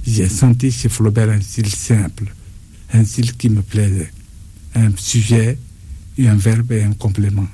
J'ai 0.06 0.30
senti 0.30 0.70
chez 0.70 0.88
Flaubert 0.88 1.28
un 1.28 1.42
style 1.42 1.68
simple 1.68 2.32
un 2.94 3.04
style 3.04 3.36
qui 3.36 3.50
me 3.50 3.60
plaisait. 3.60 4.10
Un 4.74 4.90
sujet, 4.96 5.58
un 6.18 6.36
verbe 6.36 6.72
et 6.72 6.82
un 6.82 6.92
complément. 6.92 7.46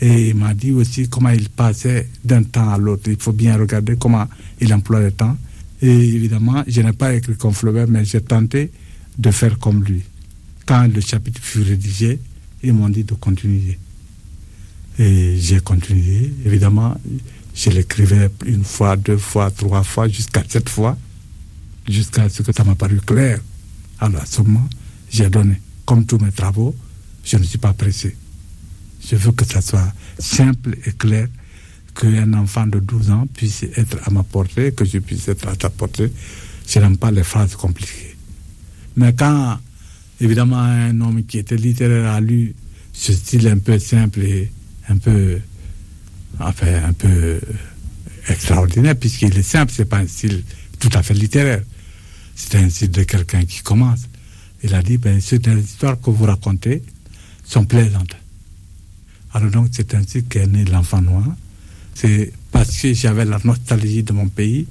Et 0.00 0.30
il 0.30 0.34
m'a 0.34 0.52
dit 0.52 0.72
aussi 0.72 1.08
comment 1.08 1.30
il 1.30 1.48
passait 1.48 2.08
d'un 2.24 2.42
temps 2.42 2.70
à 2.70 2.76
l'autre. 2.76 3.08
Il 3.08 3.20
faut 3.20 3.32
bien 3.32 3.56
regarder 3.56 3.96
comment 3.96 4.26
il 4.60 4.74
emploie 4.74 5.00
le 5.00 5.12
temps. 5.12 5.36
Et 5.80 5.88
évidemment, 5.88 6.64
je 6.66 6.80
n'ai 6.82 6.92
pas 6.92 7.14
écrit 7.14 7.36
comme 7.36 7.52
Flaubert, 7.52 7.88
mais 7.88 8.04
j'ai 8.04 8.20
tenté 8.20 8.70
de 9.16 9.30
faire 9.30 9.58
comme 9.58 9.82
lui. 9.84 10.02
Quand 10.66 10.86
le 10.92 11.00
chapitre 11.00 11.40
fut 11.40 11.62
rédigé, 11.62 12.18
ils 12.62 12.72
m'ont 12.72 12.88
dit 12.88 13.04
de 13.04 13.14
continuer. 13.14 13.78
Et 14.98 15.36
j'ai 15.38 15.60
continué. 15.60 16.32
Évidemment, 16.44 16.98
je 17.54 17.70
l'écrivais 17.70 18.30
une 18.46 18.64
fois, 18.64 18.96
deux 18.96 19.18
fois, 19.18 19.50
trois 19.50 19.82
fois, 19.82 20.08
jusqu'à 20.08 20.42
sept 20.48 20.68
fois, 20.68 20.98
jusqu'à 21.88 22.28
ce 22.28 22.42
que 22.42 22.52
ça 22.52 22.64
m'a 22.64 22.74
paru 22.74 23.00
clair. 23.00 23.40
Alors 24.00 24.24
moment, 24.38 24.68
j'ai 25.10 25.28
donné. 25.30 25.60
Comme 25.84 26.04
tous 26.04 26.18
mes 26.18 26.32
travaux, 26.32 26.74
je 27.24 27.36
ne 27.36 27.44
suis 27.44 27.58
pas 27.58 27.72
pressé. 27.72 28.16
Je 29.08 29.16
veux 29.16 29.32
que 29.32 29.44
ça 29.44 29.60
soit 29.60 29.92
simple 30.18 30.76
et 30.84 30.92
clair, 30.92 31.28
qu'un 31.94 32.32
enfant 32.34 32.66
de 32.66 32.78
12 32.78 33.10
ans 33.10 33.26
puisse 33.32 33.62
être 33.62 33.98
à 34.04 34.10
ma 34.10 34.22
portée, 34.22 34.72
que 34.72 34.84
je 34.84 34.98
puisse 34.98 35.28
être 35.28 35.48
à 35.48 35.54
sa 35.60 35.70
portée. 35.70 36.10
Je 36.66 36.78
n'aime 36.78 36.96
pas 36.98 37.10
les 37.10 37.22
phrases 37.22 37.54
compliquées. 37.54 38.16
Mais 38.96 39.14
quand, 39.14 39.58
évidemment, 40.20 40.58
un 40.58 41.00
homme 41.00 41.24
qui 41.24 41.38
était 41.38 41.56
littéraire 41.56 42.10
a 42.12 42.20
lu 42.20 42.54
ce 42.92 43.12
style 43.12 43.46
un 43.48 43.58
peu 43.58 43.78
simple 43.78 44.20
et 44.20 44.50
un 44.88 44.96
peu, 44.98 45.38
enfin, 46.40 46.84
un 46.88 46.92
peu 46.92 47.40
extraordinaire, 48.28 48.96
puisqu'il 48.96 49.36
est 49.36 49.42
simple, 49.42 49.72
c'est 49.74 49.84
pas 49.84 49.98
un 49.98 50.06
style 50.06 50.42
tout 50.78 50.90
à 50.92 51.02
fait 51.02 51.14
littéraire. 51.14 51.62
C'est 52.36 52.58
un 52.58 52.68
style 52.68 52.90
de 52.90 53.02
quelqu'un 53.02 53.44
qui 53.46 53.62
commence. 53.62 54.02
Il 54.62 54.74
a 54.74 54.82
dit, 54.82 54.98
ben, 54.98 55.20
ces 55.20 55.38
histoires 55.38 55.98
que 55.98 56.10
vous 56.10 56.26
racontez 56.26 56.82
sont 57.44 57.64
plaisantes. 57.64 58.14
Alors 59.32 59.50
donc, 59.50 59.68
c'est 59.72 59.94
ainsi 59.94 60.22
qu'est 60.24 60.46
né 60.46 60.64
l'enfant 60.66 61.00
noir. 61.00 61.24
C'est 61.94 62.32
parce 62.52 62.76
que 62.76 62.92
j'avais 62.92 63.24
la 63.24 63.38
nostalgie 63.42 64.02
de 64.02 64.12
mon 64.12 64.28
pays. 64.28 64.66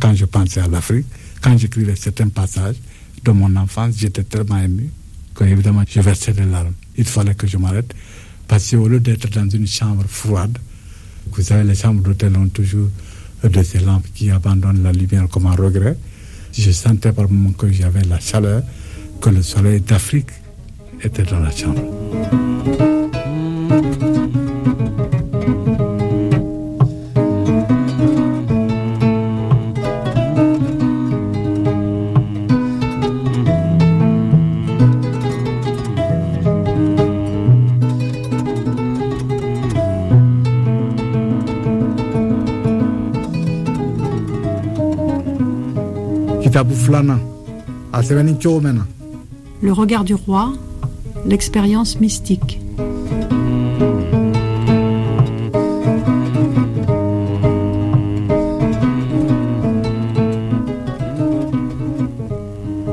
Quand 0.00 0.14
je 0.14 0.24
pensais 0.26 0.60
à 0.60 0.68
l'Afrique, 0.68 1.06
quand 1.40 1.58
j'écrivais 1.58 1.96
certains 1.96 2.28
passages 2.28 2.76
de 3.24 3.30
mon 3.32 3.54
enfance, 3.56 3.94
j'étais 3.98 4.22
tellement 4.22 4.58
ému 4.58 4.88
que, 5.34 5.44
évidemment, 5.44 5.82
je 5.88 6.00
versais 6.00 6.32
des 6.32 6.44
larmes. 6.44 6.72
Il 6.96 7.04
fallait 7.04 7.34
que 7.34 7.48
je 7.48 7.56
m'arrête. 7.56 7.92
Parce 8.46 8.70
qu'au 8.70 8.86
lieu 8.86 9.00
d'être 9.00 9.28
dans 9.30 9.48
une 9.48 9.66
chambre 9.66 10.04
froide, 10.06 10.56
vous 11.32 11.42
savez, 11.42 11.64
les 11.64 11.74
chambres 11.74 12.02
d'hôtel 12.02 12.36
ont 12.36 12.48
toujours 12.48 12.88
de 13.42 13.62
ces 13.64 13.80
lampes 13.80 14.06
qui 14.14 14.30
abandonnent 14.30 14.84
la 14.84 14.92
lumière 14.92 15.28
comme 15.28 15.46
un 15.46 15.56
regret 15.56 15.96
Je 16.58 16.70
sentais 16.70 17.12
par 17.12 17.28
moments 17.28 17.52
que 17.52 17.70
j'avais 17.70 18.02
la 18.02 18.18
chaleur, 18.18 18.62
que 19.20 19.30
le 19.30 19.42
soleil 19.42 19.80
d'Afrique 19.80 20.30
était 21.02 21.24
dans 21.24 21.40
la 21.40 21.50
chambre. 21.50 21.82
Le 49.60 49.72
regard 49.72 50.04
du 50.04 50.14
roi, 50.14 50.52
l'expérience 51.24 51.98
mystique. 51.98 52.60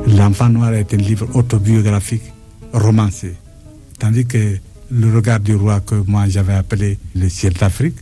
L'enfant 0.08 0.50
noir 0.50 0.74
est 0.74 0.92
un 0.94 0.98
livre 0.98 1.28
autobiographique, 1.36 2.24
romancé. 2.74 3.36
Tandis 4.00 4.26
que 4.26 4.58
le 4.90 5.16
regard 5.16 5.40
du 5.40 5.56
roi 5.56 5.82
que 5.82 5.96
moi 6.08 6.28
j'avais 6.28 6.54
appelé 6.54 6.98
le 7.16 7.30
ciel 7.30 7.54
d'Afrique, 7.54 7.98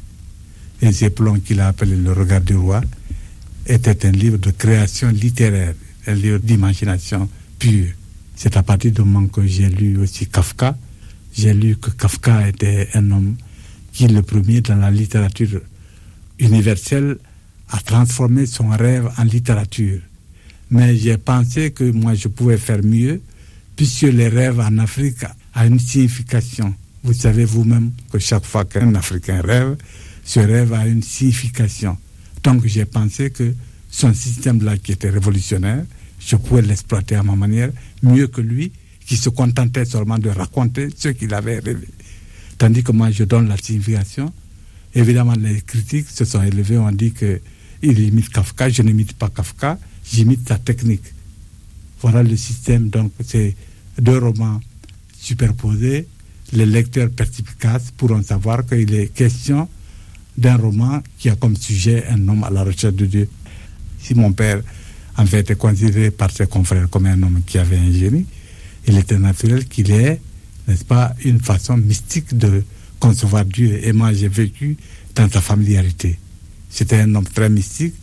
et 0.82 1.10
plans 1.10 1.40
qu'il 1.40 1.60
a 1.60 1.68
appelé 1.68 1.96
le 1.96 2.14
regard 2.14 2.42
du 2.42 2.56
roi, 2.56 2.82
était 3.66 4.06
un 4.06 4.12
livre 4.12 4.38
de 4.38 4.52
création 4.52 5.10
littéraire, 5.10 5.74
un 6.08 6.14
livre 6.14 6.40
d'imagination 6.40 7.30
pure. 7.60 7.90
C'est 8.36 8.58
à 8.58 8.64
partir 8.64 8.92
du 8.92 9.02
moment 9.02 9.28
que 9.28 9.46
j'ai 9.46 9.70
lu 9.70 9.98
aussi 9.98 10.28
Kafka, 10.28 10.76
j'ai 11.34 11.54
lu 11.54 11.78
que 11.78 11.92
Kafka 11.92 12.48
était 12.48 12.90
un 12.94 13.12
homme 13.12 13.36
qui, 13.92 14.08
le 14.08 14.22
premier 14.22 14.62
dans 14.62 14.76
la 14.76 14.90
littérature 14.90 15.62
universelle, 16.40 17.18
a 17.70 17.80
transformé 17.80 18.46
son 18.46 18.70
rêve 18.70 19.10
en 19.18 19.24
littérature. 19.24 20.00
Mais 20.70 20.96
j'ai 20.98 21.18
pensé 21.18 21.72
que 21.72 21.84
moi 21.84 22.14
je 22.16 22.28
pouvais 22.28 22.58
faire 22.58 22.84
mieux, 22.84 23.22
puisque 23.76 24.04
les 24.04 24.28
rêves 24.28 24.60
en 24.60 24.78
Afrique 24.80 25.24
ont 25.56 25.64
une 25.66 25.80
signification. 25.80 26.74
Vous 27.04 27.14
savez 27.14 27.46
vous-même 27.46 27.92
que 28.12 28.20
chaque 28.20 28.46
fois 28.46 28.66
qu'un 28.66 28.94
Africain 28.96 29.42
rêve, 29.42 29.76
ce 30.24 30.40
rêve 30.40 30.74
a 30.74 30.88
une 30.88 31.02
signification. 31.02 31.98
Donc 32.44 32.66
j'ai 32.66 32.86
pensé 32.86 33.30
que 33.30 33.54
son 33.90 34.14
système-là 34.14 34.78
qui 34.78 34.94
était 34.94 35.10
révolutionnaire, 35.10 35.84
je 36.20 36.36
pouvais 36.36 36.62
l'exploiter 36.62 37.16
à 37.16 37.24
ma 37.24 37.36
manière 37.36 37.72
mieux 38.02 38.28
que 38.28 38.42
lui, 38.42 38.72
qui 39.06 39.18
se 39.18 39.30
contentait 39.30 39.86
seulement 39.86 40.18
de 40.18 40.30
raconter 40.30 40.90
ce 40.96 41.10
qu'il 41.10 41.34
avait 41.34 41.60
rêvé. 41.60 41.88
Tandis 42.58 42.84
que 42.84 42.92
moi, 42.92 43.12
je 43.12 43.24
donne 43.24 43.48
la 43.48 43.58
signification. 43.58 44.32
Évidemment, 44.94 45.34
les 45.34 45.62
critiques 45.62 46.08
se 46.10 46.26
sont 46.26 46.42
élevées, 46.44 46.78
ont 46.78 46.92
dit 46.92 47.12
qu'il 47.12 48.00
imite 48.00 48.30
Kafka. 48.30 48.70
Je 48.70 48.84
n'imite 48.84 49.14
pas 49.14 49.30
Kafka, 49.30 49.80
j'imite 50.06 50.48
sa 50.48 50.58
technique. 50.58 51.04
Voilà 52.02 52.24
le 52.24 52.38
système. 52.38 52.90
Donc, 52.90 53.12
c'est 53.26 53.56
deux 54.00 54.18
romans 54.20 54.62
superposés. 55.20 56.08
Les 56.54 56.66
lecteurs 56.66 57.10
perspicaces 57.10 57.92
pourront 57.98 58.24
savoir 58.24 58.66
qu'il 58.66 58.94
est 58.94 59.08
question 59.08 59.68
d'un 60.38 60.58
roman 60.58 61.02
qui 61.18 61.30
a 61.30 61.36
comme 61.36 61.56
sujet 61.56 62.06
un 62.10 62.28
homme 62.28 62.44
à 62.44 62.50
la 62.50 62.64
recherche 62.64 62.96
de 62.96 63.06
Dieu. 63.06 63.30
Si 64.00 64.16
mon 64.16 64.32
père, 64.32 64.62
en 65.18 65.26
fait, 65.26 65.50
est 65.52 65.56
considéré 65.56 66.12
par 66.12 66.32
ses 66.32 66.48
confrères 66.48 66.90
comme 66.90 67.06
un 67.06 67.22
homme 67.22 67.42
qui 67.46 67.58
avait 67.58 67.78
un 67.78 67.92
génie, 67.92 68.26
il 68.88 68.98
était 68.98 69.20
naturel 69.20 69.66
qu'il 69.66 69.92
ait, 69.92 70.20
n'est-ce 70.68 70.86
pas, 70.86 71.14
une 71.24 71.40
façon 71.40 71.78
mystique 71.78 72.36
de 72.38 72.64
concevoir 73.00 73.46
Dieu. 73.46 73.80
Et 73.84 73.94
moi, 73.94 74.14
j'ai 74.14 74.28
vécu 74.28 74.78
dans 75.16 75.30
sa 75.30 75.42
familiarité. 75.42 76.18
C'était 76.70 77.02
un 77.02 77.14
homme 77.16 77.28
très 77.28 77.50
mystique 77.50 77.94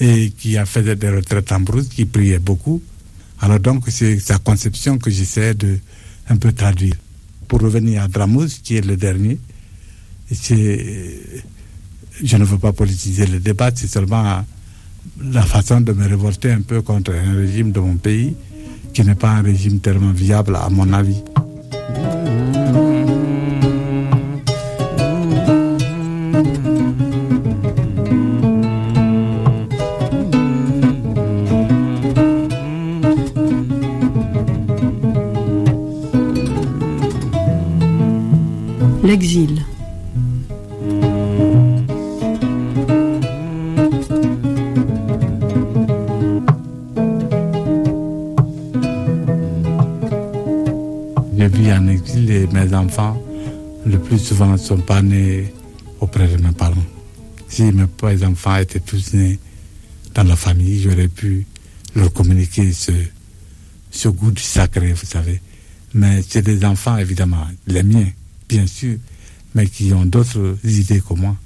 et 0.00 0.30
qui 0.30 0.56
a 0.56 0.66
fait 0.66 0.82
des 0.96 1.08
retraites 1.08 1.50
en 1.52 1.60
brousse, 1.60 1.88
qui 1.88 2.04
priait 2.04 2.38
beaucoup. 2.38 2.82
Alors 3.40 3.60
donc, 3.60 3.84
c'est 3.88 4.18
sa 4.20 4.38
conception 4.38 4.98
que 4.98 5.10
j'essaie 5.10 5.54
de 5.54 5.78
un 6.28 6.36
peu 6.36 6.52
traduire. 6.52 6.94
Pour 7.48 7.60
revenir 7.60 8.02
à 8.02 8.08
Dramous, 8.08 8.48
qui 8.62 8.76
est 8.76 8.86
le 8.86 8.96
dernier, 8.96 9.38
c'est 10.32 11.44
je 12.22 12.36
ne 12.36 12.44
veux 12.44 12.58
pas 12.58 12.72
politiser 12.72 13.26
le 13.26 13.40
débat, 13.40 13.70
c'est 13.74 13.86
seulement 13.86 14.44
la 15.20 15.42
façon 15.42 15.80
de 15.80 15.92
me 15.92 16.06
révolter 16.06 16.52
un 16.52 16.60
peu 16.60 16.82
contre 16.82 17.12
un 17.12 17.34
régime 17.34 17.72
de 17.72 17.80
mon 17.80 17.96
pays 17.96 18.34
qui 18.92 19.04
n'est 19.04 19.14
pas 19.14 19.30
un 19.30 19.42
régime 19.42 19.80
tellement 19.80 20.12
viable 20.12 20.56
à 20.56 20.68
mon 20.70 20.92
avis. 20.92 21.22
Sont 54.64 54.78
pas 54.78 55.02
nés 55.02 55.52
auprès 56.00 56.26
de 56.26 56.42
mes 56.42 56.52
parents. 56.52 56.86
Si 57.48 57.64
mes 57.64 58.24
enfants 58.24 58.56
étaient 58.56 58.80
tous 58.80 59.12
nés 59.12 59.38
dans 60.14 60.24
la 60.24 60.36
famille, 60.36 60.80
j'aurais 60.80 61.08
pu 61.08 61.46
leur 61.94 62.10
communiquer 62.12 62.72
ce, 62.72 64.08
goût 64.08 64.30
du 64.30 64.42
sacré, 64.42 64.94
vous 64.94 65.06
savez. 65.06 65.40
Mais 65.92 66.22
c'est 66.26 66.42
des 66.42 66.64
enfants, 66.64 66.96
évidemment, 66.96 67.46
les 67.66 67.82
miens, 67.82 68.08
bien 68.48 68.66
sûr, 68.66 68.96
mais 69.54 69.66
qui 69.66 69.92
ont 69.92 70.06
d'autres 70.06 70.56
idées 70.64 71.02
que 71.06 71.14
moi. 71.14 71.36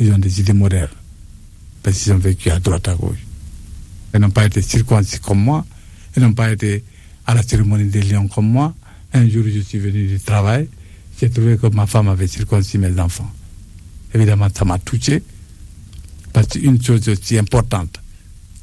Ils 0.00 0.10
ont 0.12 0.18
des 0.18 0.40
idées 0.40 0.54
modernes, 0.54 0.88
parce 1.82 1.98
qu'ils 1.98 2.12
ont 2.14 2.18
vécu 2.18 2.50
à 2.50 2.58
droite, 2.58 2.88
à 2.88 2.94
gauche. 2.94 3.24
Ils 4.14 4.20
n'ont 4.20 4.30
pas 4.30 4.46
été 4.46 4.62
circoncis 4.62 5.20
comme 5.20 5.40
moi, 5.40 5.66
ils 6.16 6.22
n'ont 6.22 6.32
pas 6.32 6.50
été 6.50 6.82
à 7.26 7.34
la 7.34 7.42
cérémonie 7.42 7.90
des 7.90 8.02
lions 8.02 8.26
comme 8.26 8.48
moi, 8.48 8.74
un 9.12 9.28
jour, 9.28 9.44
je 9.46 9.60
suis 9.60 9.78
venu 9.78 10.06
du 10.06 10.18
travail, 10.18 10.68
j'ai 11.20 11.30
trouvé 11.30 11.56
que 11.56 11.66
ma 11.68 11.86
femme 11.86 12.08
avait 12.08 12.26
circoncis 12.26 12.78
mes 12.78 12.98
enfants. 13.00 13.30
Évidemment, 14.12 14.48
ça 14.54 14.64
m'a 14.64 14.78
touché, 14.78 15.22
parce 16.32 16.48
qu'une 16.48 16.82
chose 16.82 17.08
aussi 17.08 17.38
importante 17.38 18.00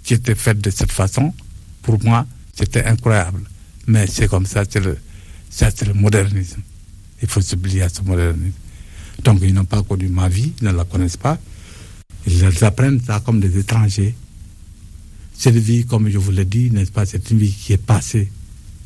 qui 0.03 0.13
était 0.13 0.35
faite 0.35 0.59
de 0.59 0.69
cette 0.69 0.91
façon, 0.91 1.33
pour 1.81 2.03
moi, 2.03 2.25
c'était 2.53 2.85
incroyable. 2.85 3.41
Mais 3.87 4.07
c'est 4.07 4.27
comme 4.27 4.45
ça, 4.45 4.63
c'est 4.69 4.79
le, 4.79 4.97
c'est 5.49 5.85
le 5.85 5.93
modernisme. 5.93 6.61
Il 7.21 7.27
faut 7.27 7.41
s'oublier 7.41 7.83
à 7.83 7.89
ce 7.89 8.01
modernisme. 8.01 8.53
Donc, 9.23 9.39
ils 9.43 9.53
n'ont 9.53 9.65
pas 9.65 9.83
connu 9.83 10.07
ma 10.07 10.27
vie, 10.27 10.53
ils 10.61 10.67
ne 10.67 10.71
la 10.71 10.83
connaissent 10.85 11.17
pas. 11.17 11.37
Ils 12.27 12.63
apprennent 12.63 13.01
ça 13.01 13.19
comme 13.19 13.39
des 13.39 13.57
étrangers. 13.57 14.15
Cette 15.37 15.55
vie, 15.55 15.85
comme 15.85 16.09
je 16.09 16.17
vous 16.17 16.31
l'ai 16.31 16.45
dit, 16.45 16.69
n'est-ce 16.71 16.91
pas, 16.91 17.05
c'est 17.05 17.29
une 17.31 17.39
vie 17.39 17.51
qui 17.51 17.73
est 17.73 17.77
passée. 17.77 18.31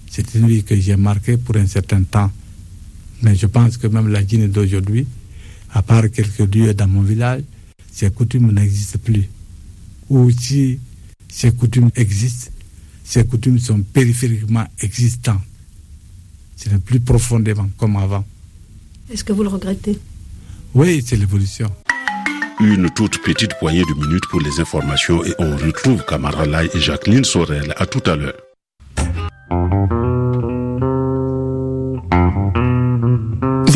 C'est 0.10 0.36
une 0.36 0.48
vie 0.48 0.64
que 0.64 0.80
j'ai 0.80 0.96
marquée 0.96 1.38
pour 1.38 1.56
un 1.58 1.68
certain 1.68 2.04
temps. 2.04 2.32
Mais 3.22 3.36
je 3.36 3.46
pense 3.48 3.78
que 3.78 3.88
même 3.88 4.08
la 4.10 4.24
Guinée 4.24 4.48
d'aujourd'hui, 4.48 5.08
à 5.74 5.82
part 5.82 6.10
quelques 6.12 6.54
lieux 6.54 6.74
dans 6.74 6.88
mon 6.88 7.02
village, 7.02 7.42
ces 7.92 8.10
coutumes 8.10 8.52
n'existent 8.52 9.00
plus. 9.04 9.28
Ou 10.10 10.30
si 10.32 10.80
ces 11.30 11.52
coutumes 11.52 11.90
existent, 11.96 12.52
ces 13.04 13.26
coutumes 13.26 13.60
sont 13.60 13.80
périphériquement 13.82 14.66
existantes. 14.82 15.42
Ce 16.56 16.70
n'est 16.70 16.80
plus 16.80 17.00
profondément 17.00 17.70
comme 17.78 17.98
avant. 17.98 18.26
Est-ce 19.12 19.24
que 19.24 19.34
vous 19.34 19.44
le 19.44 19.50
regrettez? 19.50 20.00
Oui, 20.74 21.04
c'est 21.06 21.16
l'évolution. 21.16 21.70
Une 22.60 22.90
toute 22.90 23.22
petite 23.22 23.52
poignée 23.60 23.84
de 23.84 23.94
minutes 23.94 24.26
pour 24.30 24.40
les 24.40 24.60
informations 24.60 25.24
et 25.26 25.34
on 25.40 25.56
retrouve 25.58 26.04
Kamara 26.06 26.46
Lai 26.46 26.70
et 26.74 26.80
Jacqueline 26.80 27.26
Sorel. 27.26 27.74
À 27.78 27.86
tout 27.86 28.04
à 28.10 28.16
l'heure. 28.16 28.34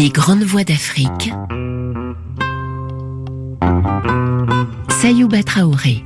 Les 0.09 0.13
grandes 0.13 0.43
voix 0.43 0.63
d'Afrique. 0.63 1.31
Sayouba 4.89 5.43
Traoré. 5.43 6.03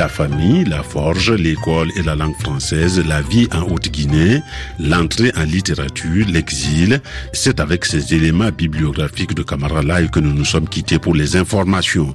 La 0.00 0.08
famille, 0.08 0.64
la 0.64 0.82
forge, 0.82 1.30
l'école 1.30 1.90
et 1.94 2.02
la 2.02 2.16
langue 2.16 2.34
française, 2.40 3.04
la 3.06 3.20
vie 3.20 3.46
en 3.52 3.70
Haute-Guinée, 3.70 4.40
l'entrée 4.78 5.30
en 5.36 5.42
littérature, 5.42 6.24
l'exil, 6.26 7.02
c'est 7.34 7.60
avec 7.60 7.84
ces 7.84 8.14
éléments 8.14 8.48
bibliographiques 8.48 9.34
de 9.34 9.42
Camara 9.42 9.82
Live 9.82 10.08
que 10.08 10.18
nous 10.18 10.32
nous 10.32 10.46
sommes 10.46 10.70
quittés 10.70 10.98
pour 10.98 11.14
les 11.14 11.36
informations. 11.36 12.14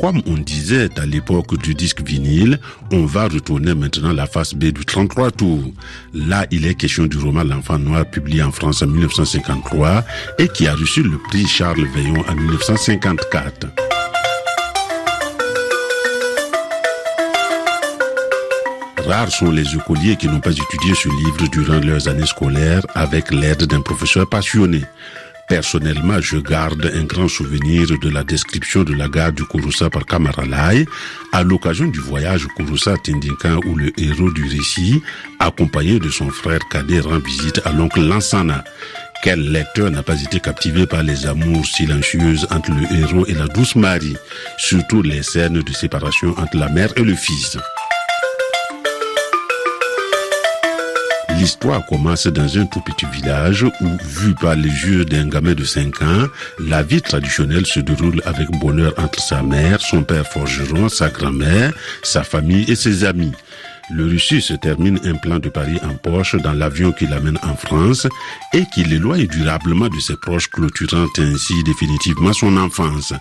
Comme 0.00 0.20
on 0.26 0.38
disait 0.38 0.88
à 0.98 1.06
l'époque 1.06 1.56
du 1.56 1.76
disque 1.76 2.02
vinyle, 2.02 2.58
on 2.90 3.06
va 3.06 3.28
retourner 3.28 3.76
maintenant 3.76 4.12
la 4.12 4.26
face 4.26 4.52
B 4.52 4.64
du 4.64 4.84
33 4.84 5.30
tours. 5.30 5.72
Là, 6.12 6.48
il 6.50 6.66
est 6.66 6.74
question 6.74 7.06
du 7.06 7.18
roman 7.18 7.44
L'enfant 7.44 7.78
noir 7.78 8.06
publié 8.06 8.42
en 8.42 8.50
France 8.50 8.82
en 8.82 8.88
1953 8.88 10.04
et 10.40 10.48
qui 10.48 10.66
a 10.66 10.74
reçu 10.74 11.04
le 11.04 11.16
prix 11.28 11.46
Charles 11.46 11.86
Veillon 11.94 12.24
en 12.28 12.34
1954. 12.34 13.89
Rares 19.06 19.30
sont 19.30 19.50
les 19.50 19.74
écoliers 19.74 20.16
qui 20.16 20.28
n'ont 20.28 20.40
pas 20.40 20.52
étudié 20.52 20.94
ce 20.94 21.08
livre 21.08 21.48
durant 21.50 21.80
leurs 21.80 22.08
années 22.08 22.26
scolaires 22.26 22.86
avec 22.94 23.30
l'aide 23.30 23.64
d'un 23.64 23.80
professeur 23.80 24.28
passionné. 24.28 24.84
Personnellement, 25.48 26.20
je 26.20 26.36
garde 26.36 26.90
un 26.94 27.04
grand 27.04 27.26
souvenir 27.26 27.86
de 27.98 28.08
la 28.08 28.22
description 28.22 28.84
de 28.84 28.94
la 28.94 29.08
gare 29.08 29.32
du 29.32 29.44
Kouroussa 29.44 29.90
par 29.90 30.06
Kamaralai 30.06 30.86
à 31.32 31.42
l'occasion 31.42 31.86
du 31.86 31.98
voyage 31.98 32.46
Kouroussa 32.56 32.94
Tindinka 33.02 33.56
où 33.66 33.74
le 33.74 33.90
héros 34.00 34.30
du 34.30 34.44
récit, 34.44 35.02
accompagné 35.40 35.98
de 35.98 36.08
son 36.08 36.30
frère 36.30 36.60
cadet, 36.70 37.00
rend 37.00 37.18
visite 37.18 37.60
à 37.64 37.72
l'oncle 37.72 38.00
Lansana. 38.00 38.62
Quel 39.22 39.50
lecteur 39.50 39.90
n'a 39.90 40.02
pas 40.02 40.22
été 40.22 40.40
captivé 40.40 40.86
par 40.86 41.02
les 41.02 41.26
amours 41.26 41.66
silencieuses 41.66 42.46
entre 42.50 42.70
le 42.70 43.00
héros 43.00 43.26
et 43.26 43.34
la 43.34 43.48
douce 43.48 43.74
Marie, 43.74 44.16
surtout 44.56 45.02
les 45.02 45.22
scènes 45.22 45.60
de 45.60 45.72
séparation 45.72 46.30
entre 46.38 46.56
la 46.56 46.68
mère 46.68 46.92
et 46.96 47.02
le 47.02 47.14
fils? 47.14 47.58
L'histoire 51.40 51.86
commence 51.86 52.26
dans 52.26 52.58
un 52.58 52.66
tout 52.66 52.82
petit 52.82 53.06
village 53.06 53.62
où, 53.62 53.88
vu 54.04 54.34
par 54.34 54.56
les 54.56 54.68
yeux 54.68 55.06
d'un 55.06 55.26
gamin 55.26 55.54
de 55.54 55.64
5 55.64 56.02
ans, 56.02 56.26
la 56.58 56.82
vie 56.82 57.00
traditionnelle 57.00 57.64
se 57.64 57.80
déroule 57.80 58.20
avec 58.26 58.50
bonheur 58.50 58.92
entre 58.98 59.22
sa 59.22 59.42
mère, 59.42 59.80
son 59.80 60.02
père 60.02 60.26
forgeron, 60.26 60.90
sa 60.90 61.08
grand-mère, 61.08 61.72
sa 62.02 62.24
famille 62.24 62.70
et 62.70 62.76
ses 62.76 63.06
amis. 63.06 63.32
Le 63.92 64.04
Russie 64.04 64.40
se 64.40 64.54
termine 64.54 65.00
un 65.04 65.14
plan 65.14 65.38
de 65.38 65.48
Paris 65.48 65.78
en 65.82 65.94
poche 65.94 66.36
dans 66.36 66.52
l'avion 66.52 66.92
qui 66.92 67.06
l'amène 67.06 67.38
en 67.42 67.56
France 67.56 68.06
et 68.52 68.64
qui 68.72 68.84
l'éloigne 68.84 69.26
durablement 69.26 69.88
de 69.88 69.98
ses 69.98 70.16
proches 70.16 70.48
clôturant 70.48 71.06
ainsi 71.18 71.62
définitivement 71.64 72.32
son 72.32 72.56
enfance. 72.56 73.12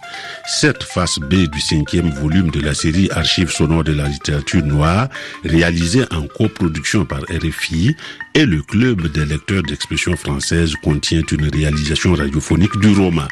Cette 0.45 0.83
face 0.83 1.17
B 1.17 1.49
du 1.49 1.59
cinquième 1.59 2.11
volume 2.11 2.51
de 2.51 2.61
la 2.61 2.75
série 2.75 3.09
Archives 3.11 3.51
sonores 3.51 3.83
de 3.83 3.93
la 3.93 4.07
littérature 4.07 4.63
noire, 4.63 5.09
réalisée 5.43 6.05
en 6.11 6.27
coproduction 6.27 7.03
par 7.03 7.21
RFI 7.21 7.95
et 8.35 8.45
le 8.45 8.61
Club 8.61 9.07
des 9.11 9.25
lecteurs 9.25 9.63
d'expression 9.63 10.15
française 10.15 10.73
contient 10.83 11.23
une 11.31 11.49
réalisation 11.49 12.13
radiophonique 12.13 12.77
du 12.79 12.93
roman. 12.93 13.27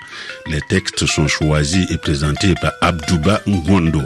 Les 0.47 0.62
textes 0.69 1.06
sont 1.06 1.28
choisis 1.28 1.89
et 1.91 1.97
présentés 1.97 2.56
par 2.62 2.73
Abdouba 2.82 3.41
Ngondo. 3.47 4.02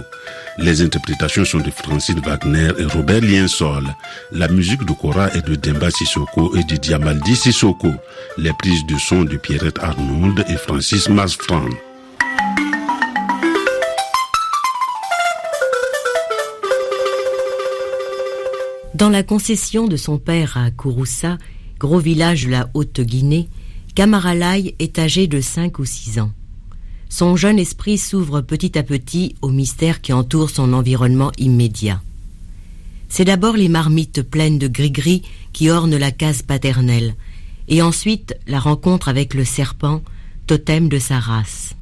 Les 0.57 0.81
interprétations 0.81 1.45
sont 1.45 1.59
de 1.59 1.71
Francine 1.71 2.19
Wagner 2.19 2.71
et 2.77 2.85
Robert 2.85 3.21
Liensol. 3.21 3.85
La 4.31 4.47
musique 4.47 4.85
de 4.85 4.91
Cora 4.91 5.29
est 5.33 5.47
de 5.47 5.55
Demba 5.55 5.89
Sissoko 5.89 6.55
et 6.55 6.63
de 6.63 6.75
Diamaldi 6.75 7.35
Sissoko. 7.35 7.89
Les 8.37 8.51
prises 8.53 8.85
de 8.85 8.97
son 8.97 9.23
de 9.23 9.37
Pierrette 9.37 9.79
Arnould 9.79 10.43
et 10.49 10.57
Francis 10.57 11.07
Masfran. 11.09 11.65
Dans 18.93 19.09
la 19.09 19.23
concession 19.23 19.87
de 19.87 19.97
son 19.97 20.19
père 20.19 20.57
à 20.57 20.69
Kouroussa, 20.69 21.37
gros 21.79 21.99
village 21.99 22.45
de 22.45 22.51
la 22.51 22.69
Haute-Guinée, 22.73 23.49
Kamaralai 23.95 24.75
est 24.79 24.99
âgé 24.99 25.27
de 25.27 25.41
5 25.41 25.79
ou 25.79 25.85
6 25.85 26.19
ans. 26.19 26.31
Son 27.11 27.35
jeune 27.35 27.59
esprit 27.59 27.97
s'ouvre 27.97 28.39
petit 28.39 28.77
à 28.77 28.83
petit 28.83 29.35
aux 29.41 29.49
mystères 29.49 29.99
qui 29.99 30.13
entourent 30.13 30.49
son 30.49 30.71
environnement 30.71 31.33
immédiat. 31.37 32.01
C'est 33.09 33.25
d'abord 33.25 33.57
les 33.57 33.67
marmites 33.67 34.21
pleines 34.21 34.57
de 34.57 34.69
gris-gris 34.69 35.21
qui 35.51 35.69
ornent 35.69 35.97
la 35.97 36.11
case 36.11 36.41
paternelle, 36.41 37.15
et 37.67 37.81
ensuite 37.81 38.37
la 38.47 38.61
rencontre 38.61 39.09
avec 39.09 39.33
le 39.33 39.43
serpent, 39.43 40.01
totem 40.47 40.87
de 40.87 40.99
sa 40.99 41.19
race. 41.19 41.75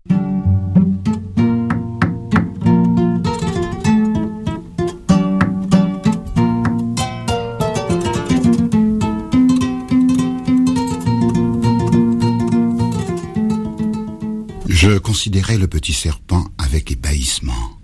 Je 14.81 14.97
considérais 14.97 15.57
le 15.57 15.67
petit 15.67 15.91
serpent 15.91 16.45
avec 16.57 16.89
ébahissement. 16.89 17.77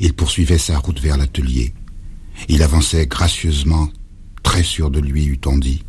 Il 0.00 0.14
poursuivait 0.14 0.56
sa 0.56 0.78
route 0.78 0.98
vers 0.98 1.18
l'atelier. 1.18 1.74
Il 2.48 2.62
avançait 2.62 3.06
gracieusement, 3.06 3.90
très 4.42 4.62
sûr 4.62 4.90
de 4.90 4.98
lui, 4.98 5.26
eût-on 5.26 5.58
dit, 5.58 5.84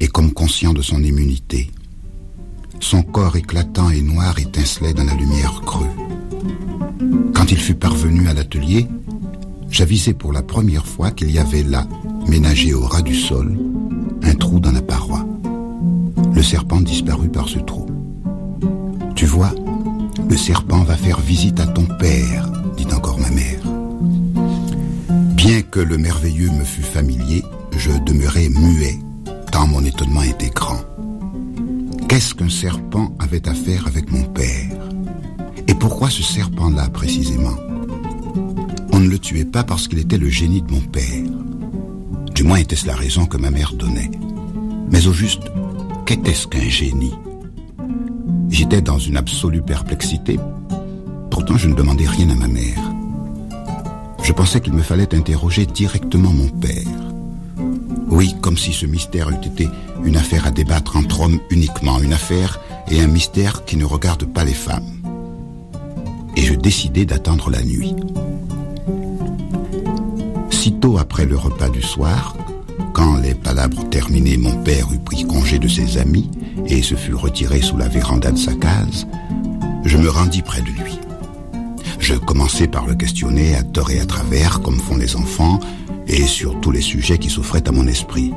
et 0.00 0.08
comme 0.08 0.32
conscient 0.32 0.72
de 0.72 0.80
son 0.80 1.04
immunité. 1.04 1.70
Son 2.80 3.02
corps 3.02 3.36
éclatant 3.36 3.90
et 3.90 4.00
noir 4.00 4.38
étincelait 4.38 4.94
dans 4.94 5.04
la 5.04 5.14
lumière 5.14 5.60
crue. 5.60 5.92
Quand 7.34 7.52
il 7.52 7.58
fut 7.58 7.74
parvenu 7.74 8.26
à 8.28 8.32
l'atelier, 8.32 8.86
j'avisai 9.68 10.14
pour 10.14 10.32
la 10.32 10.42
première 10.42 10.86
fois 10.86 11.10
qu'il 11.10 11.30
y 11.30 11.38
avait 11.38 11.64
là, 11.64 11.86
ménagé 12.28 12.72
au 12.72 12.86
ras 12.86 13.02
du 13.02 13.14
sol, 13.14 13.58
un 14.22 14.34
trou 14.36 14.58
dans 14.58 14.72
la 14.72 14.80
paroi. 14.80 15.22
Le 16.32 16.42
serpent 16.42 16.80
disparut 16.80 17.28
par 17.28 17.50
ce 17.50 17.58
trou. 17.58 17.93
Tu 19.24 19.30
vois, 19.30 19.54
le 20.28 20.36
serpent 20.36 20.84
va 20.84 20.98
faire 20.98 21.18
visite 21.18 21.58
à 21.58 21.66
ton 21.66 21.86
père, 21.98 22.46
dit 22.76 22.86
encore 22.94 23.18
ma 23.18 23.30
mère. 23.30 23.58
Bien 25.34 25.62
que 25.62 25.80
le 25.80 25.96
merveilleux 25.96 26.50
me 26.50 26.62
fût 26.62 26.82
familier, 26.82 27.42
je 27.74 27.92
demeurai 28.04 28.50
muet, 28.50 28.98
tant 29.50 29.66
mon 29.66 29.82
étonnement 29.82 30.24
était 30.24 30.50
grand. 30.50 30.82
Qu'est-ce 32.06 32.34
qu'un 32.34 32.50
serpent 32.50 33.16
avait 33.18 33.48
à 33.48 33.54
faire 33.54 33.86
avec 33.86 34.12
mon 34.12 34.24
père? 34.24 34.76
Et 35.68 35.74
pourquoi 35.74 36.10
ce 36.10 36.22
serpent-là 36.22 36.90
précisément? 36.90 37.56
On 38.92 39.00
ne 39.00 39.08
le 39.08 39.18
tuait 39.18 39.46
pas 39.46 39.64
parce 39.64 39.88
qu'il 39.88 40.00
était 40.00 40.18
le 40.18 40.28
génie 40.28 40.60
de 40.60 40.70
mon 40.70 40.82
père. 40.82 41.24
Du 42.34 42.42
moins 42.42 42.58
était-ce 42.58 42.86
la 42.86 42.94
raison 42.94 43.24
que 43.24 43.38
ma 43.38 43.50
mère 43.50 43.72
donnait. 43.72 44.10
Mais 44.92 45.06
au 45.06 45.14
juste, 45.14 45.44
qu'était-ce 46.04 46.46
qu'un 46.46 46.68
génie? 46.68 47.14
J'étais 48.54 48.80
dans 48.80 49.00
une 49.00 49.16
absolue 49.16 49.62
perplexité. 49.62 50.38
Pourtant, 51.28 51.56
je 51.56 51.66
ne 51.66 51.74
demandais 51.74 52.06
rien 52.06 52.30
à 52.30 52.36
ma 52.36 52.46
mère. 52.46 52.78
Je 54.22 54.32
pensais 54.32 54.60
qu'il 54.60 54.74
me 54.74 54.82
fallait 54.82 55.12
interroger 55.12 55.66
directement 55.66 56.30
mon 56.32 56.46
père. 56.46 56.86
Oui, 58.06 58.36
comme 58.40 58.56
si 58.56 58.72
ce 58.72 58.86
mystère 58.86 59.28
eût 59.30 59.44
été 59.44 59.68
une 60.04 60.16
affaire 60.16 60.46
à 60.46 60.52
débattre 60.52 60.96
entre 60.96 61.22
hommes 61.22 61.40
uniquement, 61.50 61.98
une 61.98 62.12
affaire 62.12 62.60
et 62.92 63.00
un 63.00 63.08
mystère 63.08 63.64
qui 63.64 63.76
ne 63.76 63.84
regarde 63.84 64.24
pas 64.24 64.44
les 64.44 64.54
femmes. 64.54 65.02
Et 66.36 66.42
je 66.42 66.54
décidai 66.54 67.06
d'attendre 67.06 67.50
la 67.50 67.64
nuit. 67.64 67.96
Sitôt 70.50 70.98
après 70.98 71.26
le 71.26 71.36
repas 71.36 71.70
du 71.70 71.82
soir, 71.82 72.36
quand 72.92 73.16
les 73.16 73.34
palabres 73.34 73.90
terminées, 73.90 74.36
mon 74.36 74.62
père 74.62 74.92
eut 74.92 75.00
pris 75.04 75.24
congé 75.24 75.58
de 75.58 75.66
ses 75.66 75.98
amis 75.98 76.30
et 76.66 76.82
se 76.82 76.94
fut 76.94 77.14
retiré 77.14 77.60
sous 77.60 77.76
la 77.76 77.88
véranda 77.88 78.32
de 78.32 78.38
sa 78.38 78.54
case, 78.54 79.06
je 79.84 79.98
me 79.98 80.08
rendis 80.08 80.42
près 80.42 80.62
de 80.62 80.68
lui. 80.68 80.98
Je 81.98 82.14
commençai 82.14 82.66
par 82.66 82.86
le 82.86 82.94
questionner 82.94 83.54
à 83.54 83.62
tort 83.62 83.90
et 83.90 84.00
à 84.00 84.06
travers, 84.06 84.60
comme 84.60 84.78
font 84.78 84.96
les 84.96 85.16
enfants, 85.16 85.60
et 86.06 86.26
sur 86.26 86.60
tous 86.60 86.70
les 86.70 86.80
sujets 86.80 87.18
qui 87.18 87.30
s'offraient 87.30 87.66
à 87.68 87.72
mon 87.72 87.86
esprit. 87.86 88.32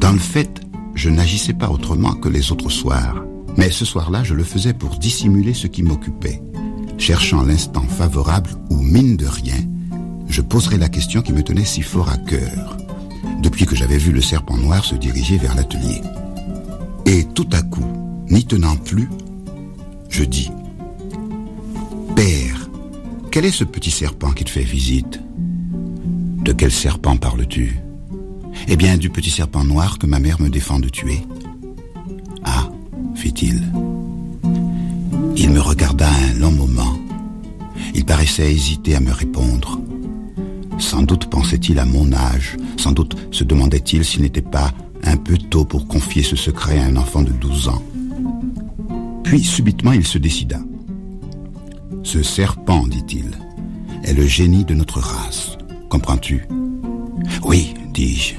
Dans 0.00 0.12
le 0.12 0.18
fait, 0.18 0.60
je 0.94 1.10
n'agissais 1.10 1.52
pas 1.52 1.70
autrement 1.70 2.14
que 2.14 2.28
les 2.28 2.52
autres 2.52 2.70
soirs, 2.70 3.22
mais 3.56 3.70
ce 3.70 3.84
soir-là, 3.84 4.24
je 4.24 4.34
le 4.34 4.44
faisais 4.44 4.72
pour 4.72 4.98
dissimuler 4.98 5.54
ce 5.54 5.66
qui 5.66 5.82
m'occupait, 5.82 6.42
cherchant 6.98 7.42
l'instant 7.42 7.86
favorable 7.86 8.50
où, 8.70 8.76
mine 8.76 9.16
de 9.16 9.26
rien, 9.26 9.58
je 10.28 10.42
poserais 10.42 10.78
la 10.78 10.88
question 10.88 11.22
qui 11.22 11.32
me 11.32 11.42
tenait 11.42 11.64
si 11.64 11.82
fort 11.82 12.08
à 12.08 12.16
cœur, 12.16 12.76
depuis 13.42 13.66
que 13.66 13.76
j'avais 13.76 13.98
vu 13.98 14.12
le 14.12 14.20
serpent 14.20 14.56
noir 14.56 14.84
se 14.84 14.94
diriger 14.94 15.38
vers 15.38 15.54
l'atelier. 15.54 16.00
Et 17.06 17.24
tout 17.34 17.48
à 17.52 17.62
coup, 17.62 17.86
n'y 18.28 18.44
tenant 18.44 18.76
plus, 18.76 19.08
je 20.08 20.24
dis 20.24 20.50
Père, 22.16 22.68
quel 23.30 23.44
est 23.44 23.52
ce 23.52 23.62
petit 23.62 23.92
serpent 23.92 24.32
qui 24.32 24.42
te 24.42 24.50
fait 24.50 24.64
visite? 24.64 25.20
De 26.42 26.52
quel 26.52 26.72
serpent 26.72 27.16
parles-tu? 27.16 27.78
Eh 28.66 28.76
bien, 28.76 28.96
du 28.96 29.08
petit 29.08 29.30
serpent 29.30 29.62
noir 29.62 29.98
que 29.98 30.06
ma 30.06 30.18
mère 30.18 30.40
me 30.40 30.48
défend 30.48 30.80
de 30.80 30.88
tuer. 30.88 31.20
Ah, 32.44 32.68
fit-il. 33.14 33.62
Il 35.36 35.50
me 35.50 35.60
regarda 35.60 36.08
un 36.08 36.34
long 36.34 36.50
moment. 36.50 36.98
Il 37.94 38.04
paraissait 38.04 38.52
hésiter 38.52 38.96
à 38.96 39.00
me 39.00 39.12
répondre. 39.12 39.80
Sans 40.78 41.02
doute 41.02 41.26
pensait-il 41.30 41.78
à 41.78 41.84
mon 41.84 42.12
âge, 42.12 42.56
sans 42.76 42.92
doute 42.92 43.16
se 43.30 43.44
demandait-il 43.44 44.04
s'il 44.04 44.22
n'était 44.22 44.42
pas 44.42 44.72
un 45.06 45.16
peu 45.16 45.38
tôt 45.38 45.64
pour 45.64 45.86
confier 45.86 46.22
ce 46.22 46.36
secret 46.36 46.78
à 46.78 46.86
un 46.86 46.96
enfant 46.96 47.22
de 47.22 47.32
12 47.32 47.68
ans. 47.68 47.82
Puis 49.24 49.42
subitement 49.42 49.92
il 49.92 50.06
se 50.06 50.18
décida. 50.18 50.60
Ce 52.02 52.22
serpent, 52.22 52.86
dit-il, 52.86 53.30
est 54.04 54.12
le 54.12 54.26
génie 54.26 54.64
de 54.64 54.74
notre 54.74 55.00
race. 55.00 55.56
Comprends-tu? 55.88 56.46
Oui, 57.42 57.74
dis-je, 57.92 58.34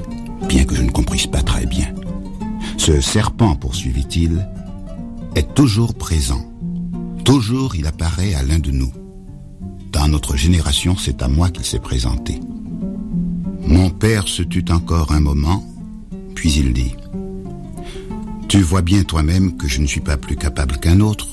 bien 0.48 0.64
que 0.64 0.76
je 0.76 0.84
ne 0.84 0.92
comprisse 0.92 1.28
pas 1.28 1.42
très 1.42 1.66
bien. 1.66 1.94
Ce 2.78 3.02
serpent, 3.02 3.56
poursuivit-il, 3.56 4.48
est 5.36 5.54
toujours 5.54 5.94
présent. 5.96 6.46
Toujours 7.26 7.76
il 7.76 7.86
apparaît 7.88 8.34
à 8.34 8.44
l'un 8.44 8.60
de 8.60 8.72
nous. 8.72 8.92
Dans 9.92 10.08
notre 10.08 10.38
génération, 10.38 10.96
c'est 10.98 11.22
à 11.22 11.28
moi 11.28 11.50
qu'il 11.50 11.66
s'est 11.66 11.80
présenté. 11.80 12.40
Mon 13.68 13.90
père 13.90 14.28
se 14.28 14.44
tut 14.44 14.72
encore 14.72 15.12
un 15.12 15.20
moment, 15.20 15.64
il 16.56 16.74
dit, 16.74 16.96
Tu 18.48 18.62
vois 18.62 18.82
bien 18.82 19.04
toi-même 19.04 19.58
que 19.58 19.68
je 19.68 19.82
ne 19.82 19.88
suis 19.88 20.00
pas 20.00 20.18
plus 20.18 20.36
capable 20.36 20.78
qu'un 20.78 21.02
autre, 21.02 21.28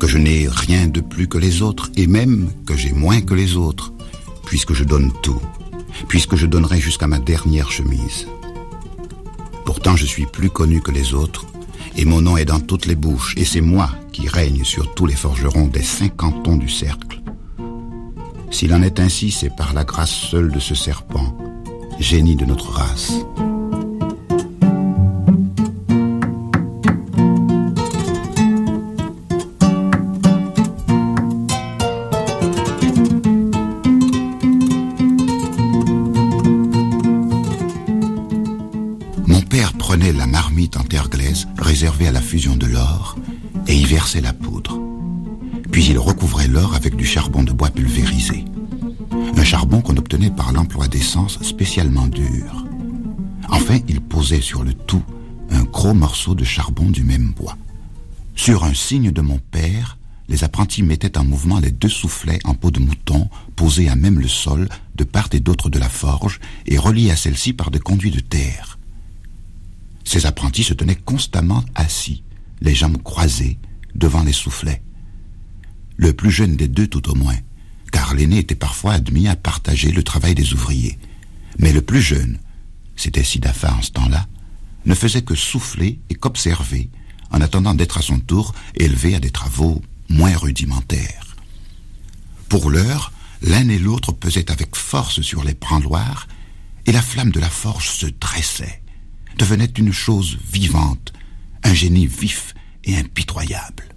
que 0.00 0.06
je 0.06 0.18
n'ai 0.18 0.48
rien 0.48 0.88
de 0.88 1.00
plus 1.00 1.28
que 1.28 1.38
les 1.38 1.62
autres, 1.62 1.90
et 1.96 2.06
même 2.06 2.50
que 2.66 2.76
j'ai 2.76 2.92
moins 2.92 3.20
que 3.20 3.34
les 3.34 3.56
autres, 3.56 3.92
puisque 4.46 4.72
je 4.72 4.84
donne 4.84 5.12
tout, 5.22 5.40
puisque 6.08 6.36
je 6.36 6.46
donnerai 6.46 6.80
jusqu'à 6.80 7.06
ma 7.06 7.18
dernière 7.18 7.70
chemise. 7.70 8.26
Pourtant 9.64 9.96
je 9.96 10.06
suis 10.06 10.26
plus 10.26 10.50
connu 10.50 10.80
que 10.80 10.90
les 10.90 11.14
autres, 11.14 11.46
et 11.96 12.04
mon 12.04 12.20
nom 12.20 12.36
est 12.36 12.44
dans 12.44 12.60
toutes 12.60 12.86
les 12.86 12.96
bouches, 12.96 13.34
et 13.36 13.44
c'est 13.44 13.60
moi 13.60 13.90
qui 14.12 14.28
règne 14.28 14.64
sur 14.64 14.94
tous 14.94 15.06
les 15.06 15.14
forgerons 15.14 15.66
des 15.66 15.82
cinq 15.82 16.16
cantons 16.16 16.56
du 16.56 16.68
cercle. 16.68 17.20
S'il 18.50 18.72
en 18.72 18.82
est 18.82 18.98
ainsi, 18.98 19.30
c'est 19.30 19.54
par 19.54 19.74
la 19.74 19.84
grâce 19.84 20.10
seule 20.10 20.50
de 20.50 20.58
ce 20.58 20.74
serpent, 20.74 21.36
génie 22.00 22.36
de 22.36 22.44
notre 22.44 22.70
race. 22.70 23.12
Recouvrait 46.18 46.48
l'or 46.48 46.74
avec 46.74 46.96
du 46.96 47.06
charbon 47.06 47.44
de 47.44 47.52
bois 47.52 47.70
pulvérisé. 47.70 48.44
Un 49.36 49.44
charbon 49.44 49.80
qu'on 49.80 49.96
obtenait 49.96 50.32
par 50.32 50.52
l'emploi 50.52 50.88
d'essence 50.88 51.40
spécialement 51.44 52.08
dur. 52.08 52.64
Enfin, 53.48 53.78
il 53.86 54.00
posait 54.00 54.40
sur 54.40 54.64
le 54.64 54.74
tout 54.74 55.04
un 55.50 55.62
gros 55.62 55.94
morceau 55.94 56.34
de 56.34 56.42
charbon 56.42 56.90
du 56.90 57.04
même 57.04 57.32
bois. 57.36 57.56
Sur 58.34 58.64
un 58.64 58.74
signe 58.74 59.12
de 59.12 59.20
mon 59.20 59.38
père, 59.38 59.96
les 60.28 60.42
apprentis 60.42 60.82
mettaient 60.82 61.16
en 61.18 61.24
mouvement 61.24 61.60
les 61.60 61.70
deux 61.70 61.88
soufflets 61.88 62.40
en 62.42 62.54
peau 62.54 62.72
de 62.72 62.80
mouton 62.80 63.28
posés 63.54 63.88
à 63.88 63.94
même 63.94 64.18
le 64.18 64.26
sol 64.26 64.68
de 64.96 65.04
part 65.04 65.28
et 65.30 65.38
d'autre 65.38 65.70
de 65.70 65.78
la 65.78 65.88
forge 65.88 66.40
et 66.66 66.78
reliés 66.78 67.12
à 67.12 67.16
celle-ci 67.16 67.52
par 67.52 67.70
des 67.70 67.78
conduits 67.78 68.10
de 68.10 68.18
terre. 68.18 68.80
Ces 70.02 70.26
apprentis 70.26 70.64
se 70.64 70.74
tenaient 70.74 70.96
constamment 70.96 71.62
assis, 71.76 72.24
les 72.60 72.74
jambes 72.74 73.00
croisées, 73.04 73.56
devant 73.94 74.24
les 74.24 74.32
soufflets. 74.32 74.82
Le 75.98 76.12
plus 76.12 76.30
jeune 76.30 76.56
des 76.56 76.68
deux 76.68 76.86
tout 76.86 77.10
au 77.10 77.14
moins, 77.14 77.36
car 77.90 78.14
l'aîné 78.14 78.38
était 78.38 78.54
parfois 78.54 78.94
admis 78.94 79.26
à 79.28 79.36
partager 79.36 79.90
le 79.90 80.04
travail 80.04 80.34
des 80.34 80.54
ouvriers. 80.54 80.98
Mais 81.58 81.72
le 81.72 81.82
plus 81.82 82.00
jeune, 82.00 82.38
c'était 82.94 83.24
Sidafa 83.24 83.74
en 83.74 83.82
ce 83.82 83.90
temps-là, 83.90 84.26
ne 84.86 84.94
faisait 84.94 85.22
que 85.22 85.34
souffler 85.34 85.98
et 86.08 86.14
qu'observer, 86.14 86.88
en 87.30 87.40
attendant 87.40 87.74
d'être 87.74 87.98
à 87.98 88.02
son 88.02 88.20
tour 88.20 88.54
élevé 88.76 89.16
à 89.16 89.20
des 89.20 89.32
travaux 89.32 89.82
moins 90.08 90.36
rudimentaires. 90.36 91.36
Pour 92.48 92.70
l'heure, 92.70 93.12
l'un 93.42 93.68
et 93.68 93.78
l'autre 93.78 94.12
pesaient 94.12 94.50
avec 94.52 94.76
force 94.76 95.20
sur 95.20 95.42
les 95.42 95.54
branloirs, 95.54 96.28
et 96.86 96.92
la 96.92 97.02
flamme 97.02 97.32
de 97.32 97.40
la 97.40 97.50
forge 97.50 97.90
se 97.90 98.06
dressait 98.06 98.82
devenait 99.36 99.72
une 99.76 99.92
chose 99.92 100.38
vivante, 100.52 101.12
un 101.64 101.74
génie 101.74 102.06
vif 102.06 102.54
et 102.84 102.96
impitoyable. 102.96 103.87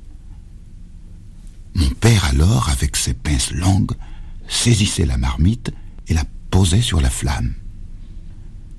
Mon 1.75 1.89
père 1.89 2.25
alors, 2.25 2.69
avec 2.69 2.95
ses 2.95 3.13
pinces 3.13 3.51
longues, 3.51 3.93
saisissait 4.47 5.05
la 5.05 5.17
marmite 5.17 5.71
et 6.07 6.13
la 6.13 6.25
posait 6.49 6.81
sur 6.81 7.01
la 7.01 7.09
flamme. 7.09 7.53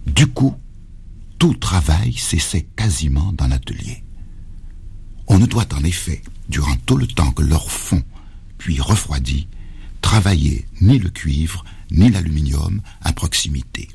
Du 0.06 0.26
coup, 0.26 0.54
tout 1.38 1.54
travail 1.54 2.12
cessait 2.12 2.66
quasiment 2.76 3.32
dans 3.32 3.48
l'atelier. 3.48 4.04
On 5.26 5.38
ne 5.38 5.46
doit 5.46 5.72
en 5.74 5.82
effet, 5.84 6.22
durant 6.48 6.76
tout 6.86 6.96
le 6.96 7.06
temps 7.06 7.32
que 7.32 7.42
l'or 7.42 7.70
fond, 7.70 8.02
puis 8.58 8.80
refroidit, 8.80 9.48
travailler 10.02 10.66
ni 10.80 10.98
le 10.98 11.10
cuivre 11.10 11.64
ni 11.90 12.10
l'aluminium 12.10 12.82
à 13.00 13.12
proximité 13.12 13.88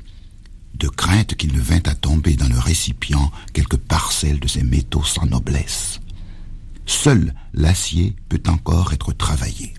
de 0.78 0.88
crainte 0.88 1.34
qu'il 1.34 1.52
ne 1.52 1.60
vînt 1.60 1.86
à 1.88 1.94
tomber 1.94 2.36
dans 2.36 2.48
le 2.48 2.58
récipient 2.58 3.32
quelques 3.52 3.76
parcelles 3.76 4.40
de 4.40 4.48
ces 4.48 4.62
métaux 4.62 5.04
sans 5.04 5.26
noblesse. 5.26 6.00
Seul 6.88 7.34
l'acier 7.52 8.16
peut 8.30 8.42
encore 8.48 8.94
être 8.94 9.12
travaillé. 9.12 9.74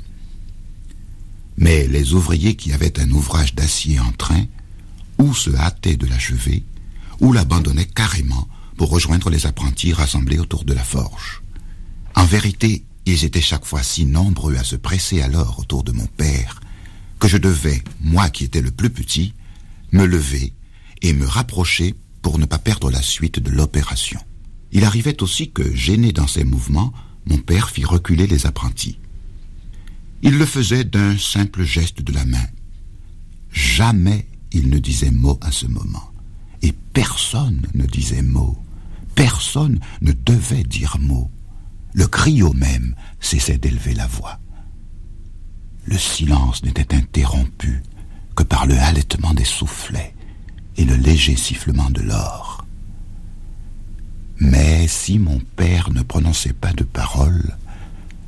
Mais 1.58 1.88
les 1.88 2.14
ouvriers 2.14 2.56
qui 2.56 2.72
avaient 2.72 3.00
un 3.00 3.10
ouvrage 3.10 3.56
d'acier 3.56 4.00
en 4.00 4.12
train, 4.12 4.46
ou 5.18 5.34
se 5.34 5.50
hâtaient 5.56 5.98
de 5.98 6.06
l'achever, 6.06 6.64
ou 7.20 7.34
l'abandonnaient 7.34 7.88
carrément 7.88 8.48
pour 8.78 8.92
rejoindre 8.92 9.32
les 9.32 9.48
apprentis 9.48 9.92
rassemblés 9.92 10.38
autour 10.38 10.64
de 10.64 10.74
la 10.74 10.84
forge. 10.84 11.42
En 12.16 12.26
vérité, 12.26 12.86
ils 13.08 13.26
étaient 13.26 13.42
chaque 13.42 13.66
fois 13.66 13.82
si 13.82 14.06
nombreux 14.06 14.56
à 14.58 14.64
se 14.64 14.76
presser 14.76 15.24
alors 15.24 15.58
autour 15.58 15.84
de 15.84 15.92
mon 15.92 16.06
père, 16.06 16.62
que 17.18 17.28
je 17.28 17.38
devais, 17.38 17.84
moi 18.02 18.30
qui 18.30 18.44
étais 18.44 18.62
le 18.62 18.72
plus 18.72 18.92
petit, 18.92 19.34
me 19.92 20.06
lever 20.06 20.54
et 21.02 21.14
me 21.14 21.26
rapprocher 21.26 21.96
pour 22.22 22.38
ne 22.38 22.46
pas 22.46 22.60
perdre 22.60 22.92
la 22.92 23.02
suite 23.02 23.40
de 23.40 23.50
l'opération. 23.50 24.20
Il 24.72 24.84
arrivait 24.86 25.22
aussi 25.24 25.52
que, 25.52 25.76
gêné 25.76 26.12
dans 26.12 26.28
ses 26.28 26.44
mouvements, 26.44 26.94
mon 27.26 27.38
père 27.38 27.70
fit 27.70 27.86
reculer 27.86 28.28
les 28.28 28.46
apprentis. 28.46 29.00
Il 30.22 30.38
le 30.38 30.46
faisait 30.46 30.84
d'un 30.84 31.18
simple 31.18 31.64
geste 31.64 32.02
de 32.02 32.12
la 32.12 32.26
main. 32.26 32.46
Jamais 33.52 34.28
il 34.52 34.70
ne 34.70 34.80
disait 34.80 35.12
mot 35.12 35.40
à 35.42 35.52
ce 35.52 35.66
moment. 35.66 36.12
Et 36.62 36.74
personne 36.94 37.62
ne 37.74 37.86
disait 37.86 38.22
mot. 38.22 38.58
Personne 39.16 39.80
ne 40.02 40.12
devait 40.12 40.64
dire 40.64 40.98
mot. 41.00 41.32
Le 41.94 42.08
criot 42.08 42.54
même 42.54 42.96
cessait 43.20 43.58
d'élever 43.58 43.94
la 43.94 44.08
voix. 44.08 44.40
Le 45.86 45.98
silence 45.98 46.64
n'était 46.64 46.94
interrompu 46.94 47.82
que 48.36 48.44
par 48.44 48.68
le 48.68 48.78
halètement 48.78 49.34
des 49.34 49.46
soufflets 49.46 50.14
et 50.78 50.86
le 50.86 50.96
léger 50.96 51.36
sifflement 51.36 51.90
de 51.90 52.02
l'or. 52.02 52.59
Mais 54.40 54.88
si 54.88 55.20
mon 55.20 55.40
père 55.56 55.92
ne 55.92 56.02
prononçait 56.02 56.54
pas 56.54 56.72
de 56.74 56.84
paroles, 56.84 57.58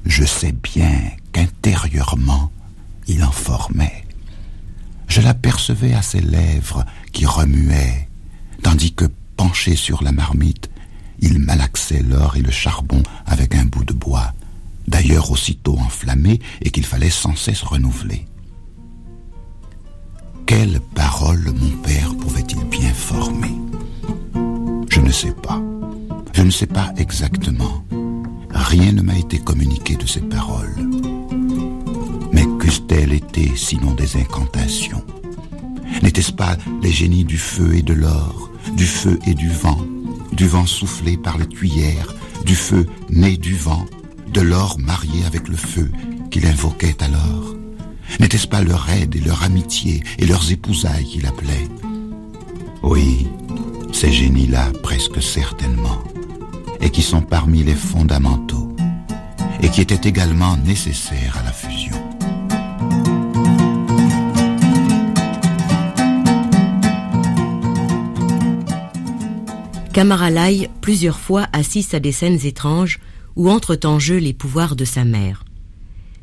je 0.05 0.25
sais 0.25 0.51
bien 0.51 0.91
qu'intérieurement 1.31 2.51
il 3.07 3.23
en 3.23 3.31
formait. 3.31 4.05
Je 5.07 5.21
l'apercevais 5.21 5.93
à 5.93 6.01
ses 6.01 6.21
lèvres 6.21 6.85
qui 7.11 7.25
remuaient, 7.25 8.07
tandis 8.63 8.93
que, 8.93 9.05
penché 9.35 9.75
sur 9.75 10.03
la 10.03 10.11
marmite, 10.11 10.69
il 11.19 11.39
malaxait 11.39 12.03
l'or 12.03 12.35
et 12.35 12.41
le 12.41 12.51
charbon 12.51 13.03
avec 13.25 13.55
un 13.55 13.65
bout 13.65 13.85
de 13.85 13.93
bois, 13.93 14.33
d'ailleurs 14.87 15.31
aussitôt 15.31 15.77
enflammé 15.77 16.39
et 16.61 16.71
qu'il 16.71 16.85
fallait 16.85 17.09
sans 17.09 17.35
cesse 17.35 17.63
renouveler. 17.63 18.25
Quelle 20.45 20.81
parole 20.95 21.51
mon 21.55 21.77
père 21.81 22.15
pouvait-il 22.15 22.63
bien 22.65 22.93
former? 22.93 23.55
Je 24.89 24.99
ne 24.99 25.11
sais 25.11 25.33
pas. 25.33 25.61
Je 26.41 26.45
ne 26.47 26.51
sais 26.51 26.65
pas 26.65 26.91
exactement. 26.97 27.85
Rien 28.49 28.93
ne 28.93 29.03
m'a 29.03 29.15
été 29.15 29.37
communiqué 29.37 29.95
de 29.95 30.07
ces 30.07 30.21
paroles. 30.21 30.75
Mais 32.33 32.47
qu'eussent-elles 32.57 33.13
été 33.13 33.51
sinon 33.55 33.93
des 33.93 34.17
incantations? 34.17 35.05
N'était-ce 36.01 36.31
pas 36.31 36.57
les 36.81 36.89
génies 36.89 37.25
du 37.25 37.37
feu 37.37 37.75
et 37.75 37.83
de 37.83 37.93
l'or, 37.93 38.49
du 38.75 38.87
feu 38.87 39.19
et 39.27 39.35
du 39.35 39.49
vent, 39.49 39.77
du 40.31 40.47
vent 40.47 40.65
soufflé 40.65 41.15
par 41.15 41.37
les 41.37 41.45
cuillères, 41.45 42.15
du 42.43 42.55
feu 42.55 42.87
né 43.11 43.37
du 43.37 43.53
vent, 43.55 43.85
de 44.33 44.41
l'or 44.41 44.79
marié 44.79 45.23
avec 45.27 45.47
le 45.47 45.55
feu 45.55 45.91
qu'il 46.31 46.47
invoquait 46.47 47.03
alors? 47.03 47.55
N'était-ce 48.19 48.47
pas 48.47 48.63
leur 48.63 48.89
aide 48.89 49.15
et 49.15 49.21
leur 49.21 49.43
amitié 49.43 50.01
et 50.17 50.25
leurs 50.25 50.51
épousailles 50.51 51.05
qu'il 51.05 51.27
appelait 51.27 51.67
Oui, 52.81 53.27
ces 53.93 54.11
génies-là, 54.11 54.71
presque 54.81 55.21
certainement, 55.21 56.01
et 56.81 56.89
qui 56.89 57.01
sont 57.01 57.21
parmi 57.21 57.63
les 57.63 57.75
fondamentaux 57.75 58.75
et 59.61 59.69
qui 59.69 59.81
étaient 59.81 60.07
également 60.07 60.57
nécessaires 60.57 61.37
à 61.39 61.43
la 61.43 61.51
fusion. 61.51 61.95
Kamaralai, 69.93 70.69
plusieurs 70.79 71.19
fois, 71.19 71.47
assiste 71.51 71.93
à 71.93 71.99
des 71.99 72.13
scènes 72.13 72.45
étranges 72.45 72.99
où 73.35 73.49
entrent 73.49 73.79
en 73.83 73.99
jeu 73.99 74.17
les 74.17 74.33
pouvoirs 74.33 74.75
de 74.75 74.85
sa 74.85 75.03
mère. 75.03 75.43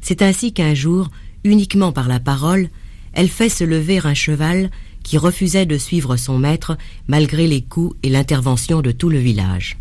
C'est 0.00 0.22
ainsi 0.22 0.52
qu'un 0.52 0.74
jour, 0.74 1.10
uniquement 1.44 1.92
par 1.92 2.08
la 2.08 2.18
parole, 2.18 2.70
elle 3.12 3.28
fait 3.28 3.48
se 3.48 3.64
lever 3.64 4.00
un 4.04 4.14
cheval 4.14 4.70
qui 5.02 5.18
refusait 5.18 5.66
de 5.66 5.78
suivre 5.78 6.16
son 6.16 6.38
maître 6.38 6.76
malgré 7.08 7.46
les 7.46 7.62
coups 7.62 7.96
et 8.02 8.08
l'intervention 8.08 8.80
de 8.80 8.90
tout 8.90 9.10
le 9.10 9.18
village. 9.18 9.76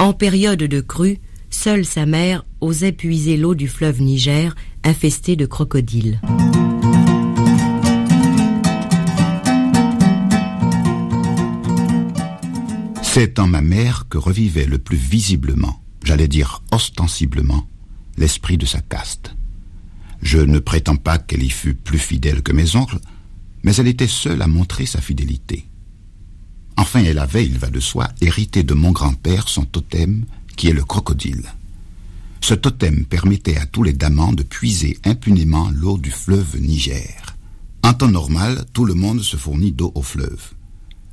En 0.00 0.12
période 0.12 0.62
de 0.62 0.80
crue, 0.80 1.18
seule 1.50 1.84
sa 1.84 2.06
mère 2.06 2.44
osait 2.60 2.92
puiser 2.92 3.36
l'eau 3.36 3.56
du 3.56 3.66
fleuve 3.66 4.00
Niger 4.00 4.54
infesté 4.84 5.34
de 5.34 5.44
crocodiles. 5.44 6.20
C'est 13.02 13.40
en 13.40 13.48
ma 13.48 13.60
mère 13.60 14.06
que 14.08 14.18
revivait 14.18 14.66
le 14.66 14.78
plus 14.78 14.96
visiblement, 14.96 15.82
j'allais 16.04 16.28
dire 16.28 16.62
ostensiblement, 16.70 17.68
l'esprit 18.16 18.56
de 18.56 18.66
sa 18.66 18.80
caste. 18.80 19.34
Je 20.22 20.38
ne 20.38 20.60
prétends 20.60 20.96
pas 20.96 21.18
qu'elle 21.18 21.42
y 21.42 21.50
fût 21.50 21.74
plus 21.74 21.98
fidèle 21.98 22.42
que 22.42 22.52
mes 22.52 22.76
oncles, 22.76 23.00
mais 23.64 23.74
elle 23.74 23.88
était 23.88 24.06
seule 24.06 24.42
à 24.42 24.46
montrer 24.46 24.86
sa 24.86 25.00
fidélité. 25.00 25.66
Enfin, 26.78 27.02
elle 27.02 27.18
avait, 27.18 27.44
il 27.44 27.58
va 27.58 27.70
de 27.70 27.80
soi, 27.80 28.08
hérité 28.20 28.62
de 28.62 28.72
mon 28.72 28.92
grand-père 28.92 29.48
son 29.48 29.64
totem, 29.64 30.24
qui 30.56 30.68
est 30.68 30.72
le 30.72 30.84
crocodile. 30.84 31.42
Ce 32.40 32.54
totem 32.54 33.04
permettait 33.04 33.56
à 33.56 33.66
tous 33.66 33.82
les 33.82 33.92
damans 33.92 34.32
de 34.32 34.44
puiser 34.44 34.96
impunément 35.04 35.70
l'eau 35.74 35.98
du 35.98 36.12
fleuve 36.12 36.56
Niger. 36.60 37.34
En 37.82 37.94
temps 37.94 38.08
normal, 38.12 38.64
tout 38.72 38.84
le 38.84 38.94
monde 38.94 39.22
se 39.22 39.36
fournit 39.36 39.72
d'eau 39.72 39.90
au 39.96 40.02
fleuve. 40.02 40.52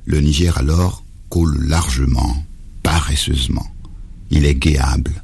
Le 0.04 0.20
Niger 0.20 0.56
alors 0.56 1.02
coule 1.30 1.58
largement, 1.66 2.44
paresseusement. 2.84 3.66
Il 4.30 4.46
est 4.46 4.54
guéable. 4.54 5.20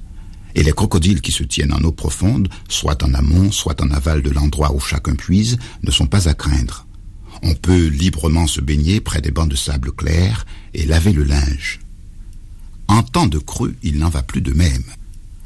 Et 0.57 0.65
les 0.65 0.73
crocodiles 0.73 1.21
qui 1.21 1.31
se 1.31 1.45
tiennent 1.45 1.73
en 1.73 1.85
eau 1.85 1.93
profonde, 1.93 2.49
soit 2.69 3.01
en 3.05 3.15
amont, 3.15 3.53
soit 3.53 3.81
en 3.81 3.93
aval 3.93 4.23
de 4.23 4.31
l'endroit 4.31 4.75
où 4.75 4.81
chacun 4.81 5.15
puise, 5.15 5.57
ne 5.85 5.93
sont 5.93 6.09
pas 6.09 6.29
à 6.29 6.35
craindre. 6.35 6.85
On 7.43 7.55
peut 7.55 7.87
librement 7.87 8.47
se 8.47 8.61
baigner 8.61 9.01
près 9.01 9.21
des 9.21 9.31
bancs 9.31 9.49
de 9.49 9.57
sable 9.57 9.93
clair 9.93 10.47
et 10.75 10.87
laver 10.87 11.13
le 11.13 11.25
linge. 11.25 11.81
En 12.89 13.03
temps 13.03 13.27
de 13.27 13.39
crue, 13.39 13.77
il 13.83 13.99
n'en 13.99 14.09
va 14.09 14.23
plus 14.23 14.43
de 14.43 14.53
même. 14.53 14.85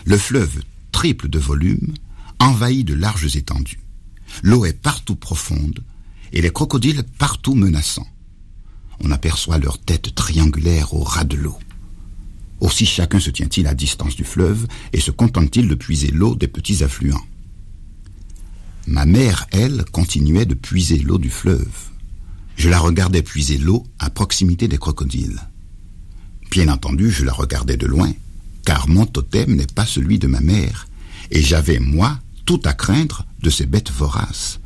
Le 0.04 0.18
fleuve, 0.18 0.62
triple 0.92 1.28
de 1.28 1.38
volume, 1.38 1.94
envahit 2.38 2.86
de 2.86 2.94
larges 2.94 3.36
étendues. 3.36 3.80
L'eau 4.42 4.64
est 4.64 4.72
partout 4.72 5.16
profonde 5.16 5.80
et 6.32 6.42
les 6.42 6.50
crocodiles 6.50 7.04
partout 7.18 7.54
menaçants. 7.54 8.08
On 9.00 9.10
aperçoit 9.10 9.58
leurs 9.58 9.78
têtes 9.78 10.14
triangulaires 10.14 10.94
au 10.94 11.02
ras 11.02 11.24
de 11.24 11.36
l'eau. 11.36 11.58
Aussi 12.60 12.86
chacun 12.86 13.20
se 13.20 13.30
tient-il 13.30 13.66
à 13.66 13.74
distance 13.74 14.16
du 14.16 14.24
fleuve 14.24 14.66
et 14.92 15.00
se 15.00 15.10
contente-t-il 15.10 15.68
de 15.68 15.74
puiser 15.74 16.10
l'eau 16.10 16.34
des 16.34 16.48
petits 16.48 16.82
affluents. 16.82 17.24
Ma 18.86 19.04
mère, 19.04 19.46
elle, 19.50 19.84
continuait 19.90 20.46
de 20.46 20.54
puiser 20.54 20.98
l'eau 20.98 21.18
du 21.18 21.30
fleuve. 21.30 21.90
Je 22.56 22.68
la 22.68 22.78
regardais 22.78 23.22
puiser 23.22 23.58
l'eau 23.58 23.84
à 23.98 24.10
proximité 24.10 24.68
des 24.68 24.78
crocodiles. 24.78 25.40
Bien 26.52 26.68
entendu, 26.68 27.10
je 27.10 27.24
la 27.24 27.32
regardais 27.32 27.76
de 27.76 27.86
loin, 27.86 28.12
car 28.64 28.88
mon 28.88 29.04
totem 29.04 29.56
n'est 29.56 29.66
pas 29.66 29.86
celui 29.86 30.20
de 30.20 30.28
ma 30.28 30.40
mère, 30.40 30.86
et 31.32 31.42
j'avais, 31.42 31.80
moi, 31.80 32.18
tout 32.44 32.60
à 32.64 32.74
craindre 32.74 33.26
de 33.42 33.50
ces 33.50 33.66
bêtes 33.66 33.90
voraces. 33.90 34.60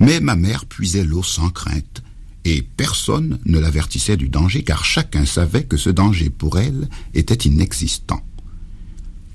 Mais 0.00 0.18
ma 0.18 0.34
mère 0.34 0.66
puisait 0.66 1.04
l'eau 1.04 1.22
sans 1.22 1.50
crainte, 1.50 2.02
et 2.44 2.62
personne 2.62 3.38
ne 3.46 3.60
l'avertissait 3.60 4.16
du 4.16 4.28
danger, 4.28 4.64
car 4.64 4.84
chacun 4.84 5.24
savait 5.24 5.64
que 5.64 5.76
ce 5.76 5.90
danger 5.90 6.30
pour 6.30 6.58
elle 6.58 6.88
était 7.14 7.48
inexistant. 7.48 8.24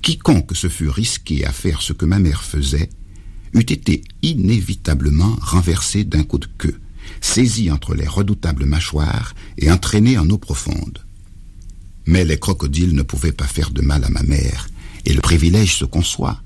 Quiconque 0.02 0.54
se 0.54 0.68
fût 0.68 0.90
risqué 0.90 1.46
à 1.46 1.52
faire 1.52 1.80
ce 1.80 1.94
que 1.94 2.04
ma 2.04 2.18
mère 2.18 2.42
faisait 2.42 2.90
eût 3.56 3.72
été 3.72 4.04
inévitablement 4.22 5.36
renversé 5.40 6.04
d'un 6.04 6.22
coup 6.22 6.38
de 6.38 6.48
queue, 6.58 6.78
saisi 7.20 7.70
entre 7.70 7.94
les 7.94 8.06
redoutables 8.06 8.66
mâchoires 8.66 9.34
et 9.58 9.70
entraîné 9.70 10.18
en 10.18 10.28
eau 10.30 10.38
profonde. 10.38 10.98
Mais 12.06 12.24
les 12.24 12.38
crocodiles 12.38 12.94
ne 12.94 13.02
pouvaient 13.02 13.32
pas 13.32 13.46
faire 13.46 13.70
de 13.70 13.82
mal 13.82 14.04
à 14.04 14.10
ma 14.10 14.22
mère, 14.22 14.68
et 15.04 15.12
le 15.12 15.20
privilège 15.20 15.76
se 15.76 15.84
conçoit. 15.84 16.40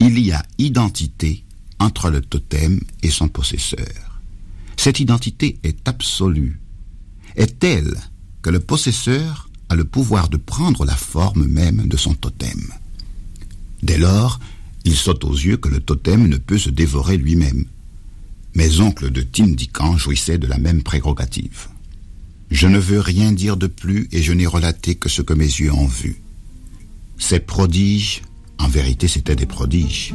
Il 0.00 0.18
y 0.18 0.32
a 0.32 0.44
identité 0.58 1.44
entre 1.78 2.10
le 2.10 2.20
totem 2.20 2.80
et 3.02 3.10
son 3.10 3.28
possesseur. 3.28 4.20
Cette 4.76 5.00
identité 5.00 5.58
est 5.62 5.88
absolue, 5.88 6.60
est 7.36 7.58
telle 7.58 7.96
que 8.42 8.50
le 8.50 8.60
possesseur 8.60 9.48
a 9.68 9.76
le 9.76 9.84
pouvoir 9.84 10.28
de 10.28 10.36
prendre 10.36 10.84
la 10.84 10.96
forme 10.96 11.46
même 11.46 11.86
de 11.86 11.96
son 11.96 12.14
totem? 12.14 12.72
Dès 13.82 13.98
lors, 13.98 14.40
il 14.84 14.96
saute 14.96 15.24
aux 15.24 15.34
yeux 15.34 15.56
que 15.56 15.68
le 15.68 15.80
totem 15.80 16.26
ne 16.26 16.36
peut 16.36 16.58
se 16.58 16.70
dévorer 16.70 17.16
lui-même. 17.16 17.64
Mes 18.54 18.80
oncles 18.80 19.10
de 19.10 19.22
Tindican 19.22 19.96
jouissaient 19.96 20.38
de 20.38 20.46
la 20.46 20.58
même 20.58 20.82
prérogative. 20.82 21.68
Je 22.50 22.66
ne 22.66 22.78
veux 22.78 23.00
rien 23.00 23.32
dire 23.32 23.56
de 23.56 23.68
plus 23.68 24.08
et 24.10 24.22
je 24.22 24.32
n'ai 24.32 24.46
relaté 24.46 24.96
que 24.96 25.08
ce 25.08 25.22
que 25.22 25.34
mes 25.34 25.44
yeux 25.44 25.72
ont 25.72 25.86
vu. 25.86 26.22
Ces 27.18 27.38
prodiges, 27.38 28.22
en 28.58 28.68
vérité 28.68 29.06
c'étaient 29.06 29.36
des 29.36 29.46
prodiges. 29.46 30.14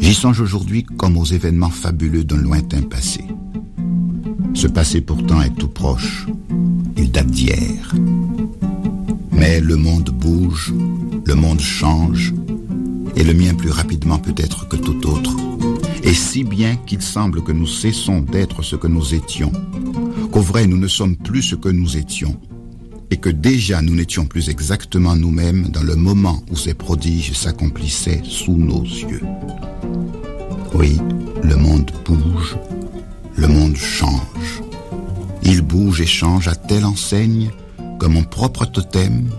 J'y 0.00 0.14
songe 0.14 0.40
aujourd'hui 0.40 0.84
comme 0.84 1.16
aux 1.16 1.24
événements 1.24 1.70
fabuleux 1.70 2.24
d'un 2.24 2.36
lointain 2.36 2.82
passé. 2.82 3.24
Ce 4.54 4.66
passé 4.66 5.00
pourtant 5.00 5.40
est 5.40 5.54
tout 5.54 5.68
proche. 5.68 6.26
Il 6.96 7.10
date 7.10 7.30
d'hier. 7.30 7.94
Mais 9.32 9.60
le 9.60 9.76
monde 9.76 10.10
bouge, 10.10 10.74
le 11.24 11.34
monde 11.34 11.60
change, 11.60 12.34
et 13.16 13.24
le 13.24 13.34
mien 13.34 13.54
plus 13.54 13.70
rapidement 13.70 14.18
peut-être 14.18 14.68
que 14.68 14.76
tout 14.76 15.08
autre, 15.08 15.34
et 16.02 16.14
si 16.14 16.44
bien 16.44 16.76
qu'il 16.76 17.02
semble 17.02 17.42
que 17.42 17.52
nous 17.52 17.66
cessons 17.66 18.20
d'être 18.20 18.62
ce 18.62 18.76
que 18.76 18.86
nous 18.86 19.14
étions, 19.14 19.50
qu'au 20.30 20.40
vrai 20.40 20.66
nous 20.66 20.78
ne 20.78 20.86
sommes 20.86 21.16
plus 21.16 21.42
ce 21.42 21.56
que 21.56 21.68
nous 21.68 21.96
étions, 21.96 22.38
et 23.10 23.16
que 23.16 23.30
déjà 23.30 23.82
nous 23.82 23.94
n'étions 23.94 24.26
plus 24.26 24.48
exactement 24.48 25.16
nous-mêmes 25.16 25.68
dans 25.68 25.82
le 25.82 25.96
moment 25.96 26.42
où 26.50 26.56
ces 26.56 26.74
prodiges 26.74 27.32
s'accomplissaient 27.32 28.22
sous 28.24 28.56
nos 28.56 28.82
yeux. 28.82 29.22
Oui, 30.74 30.98
le 31.42 31.56
monde 31.56 31.90
bouge, 32.04 32.56
le 33.36 33.48
monde 33.48 33.76
change. 33.76 34.62
Il 35.42 35.62
bouge 35.62 36.00
et 36.00 36.06
change 36.06 36.48
à 36.48 36.54
telle 36.54 36.84
enseigne 36.84 37.50
que 38.00 38.06
mon 38.06 38.24
propre 38.24 38.66
totem, 38.66 39.30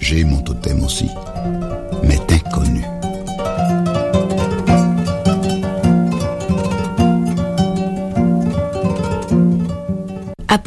j'ai 0.00 0.24
mon 0.24 0.40
totem 0.40 0.82
aussi, 0.82 1.08
m'est 2.04 2.32
inconnu. 2.32 2.82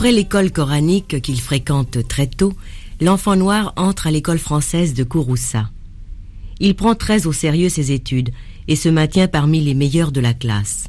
Après 0.02 0.14
l'école 0.14 0.52
coranique 0.52 1.22
qu'il 1.22 1.40
fréquente 1.40 2.08
très 2.08 2.26
tôt, 2.26 2.54
l'enfant 3.02 3.36
noir 3.36 3.72
entre 3.76 4.08
à 4.08 4.12
l'école 4.12 4.40
française 4.40 4.96
de 4.96 5.04
Kouroussa. 5.04 5.70
Il 6.60 6.74
prend 6.74 6.96
très 6.96 7.28
au 7.28 7.32
sérieux 7.32 7.70
ses 7.70 7.92
études 7.92 8.32
et 8.68 8.76
se 8.76 8.90
maintient 8.90 9.28
parmi 9.28 9.60
les 9.60 9.76
meilleurs 9.76 10.12
de 10.12 10.20
la 10.20 10.34
classe. 10.34 10.86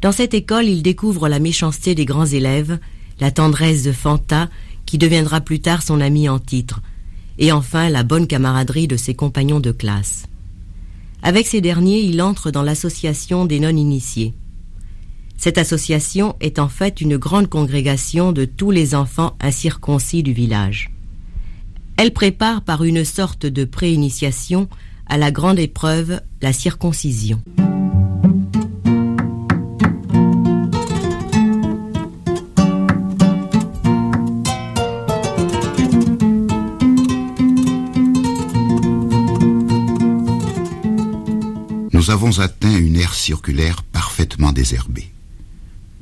Dans 0.00 0.10
cette 0.10 0.34
école, 0.34 0.64
il 0.64 0.82
découvre 0.82 1.28
la 1.28 1.38
méchanceté 1.38 1.94
des 1.94 2.04
grands 2.04 2.26
élèves, 2.26 2.80
la 3.20 3.30
tendresse 3.30 3.84
de 3.84 3.92
Fanta, 3.92 4.48
qui 4.86 4.98
deviendra 4.98 5.40
plus 5.40 5.60
tard 5.60 5.84
son 5.84 6.00
ami 6.00 6.28
en 6.28 6.40
titre, 6.40 6.80
et 7.38 7.52
enfin 7.52 7.90
la 7.90 8.02
bonne 8.02 8.26
camaraderie 8.26 8.88
de 8.88 8.96
ses 8.96 9.14
compagnons 9.14 9.60
de 9.60 9.70
classe. 9.70 10.26
Avec 11.22 11.46
ces 11.46 11.60
derniers, 11.60 12.00
il 12.00 12.20
entre 12.22 12.50
dans 12.50 12.62
l'association 12.62 13.44
des 13.44 13.60
non-initiés. 13.60 14.34
Cette 15.36 15.58
association 15.58 16.36
est 16.40 16.58
en 16.58 16.68
fait 16.68 17.00
une 17.00 17.16
grande 17.16 17.48
congrégation 17.48 18.32
de 18.32 18.44
tous 18.44 18.70
les 18.70 18.94
enfants 18.94 19.36
incirconcis 19.40 20.22
du 20.22 20.32
village. 20.32 20.90
Elle 21.96 22.12
prépare 22.12 22.62
par 22.62 22.84
une 22.84 23.04
sorte 23.04 23.46
de 23.46 23.64
préinitiation 23.64 24.68
à 25.06 25.18
la 25.18 25.30
grande 25.30 25.58
épreuve, 25.58 26.20
la 26.42 26.52
circoncision. 26.52 27.40
Nous 41.92 42.10
avons 42.10 42.40
atteint 42.40 42.76
une 42.76 42.96
aire 42.96 43.14
circulaire 43.14 43.82
parfaitement 43.82 44.52
désherbée. 44.52 45.13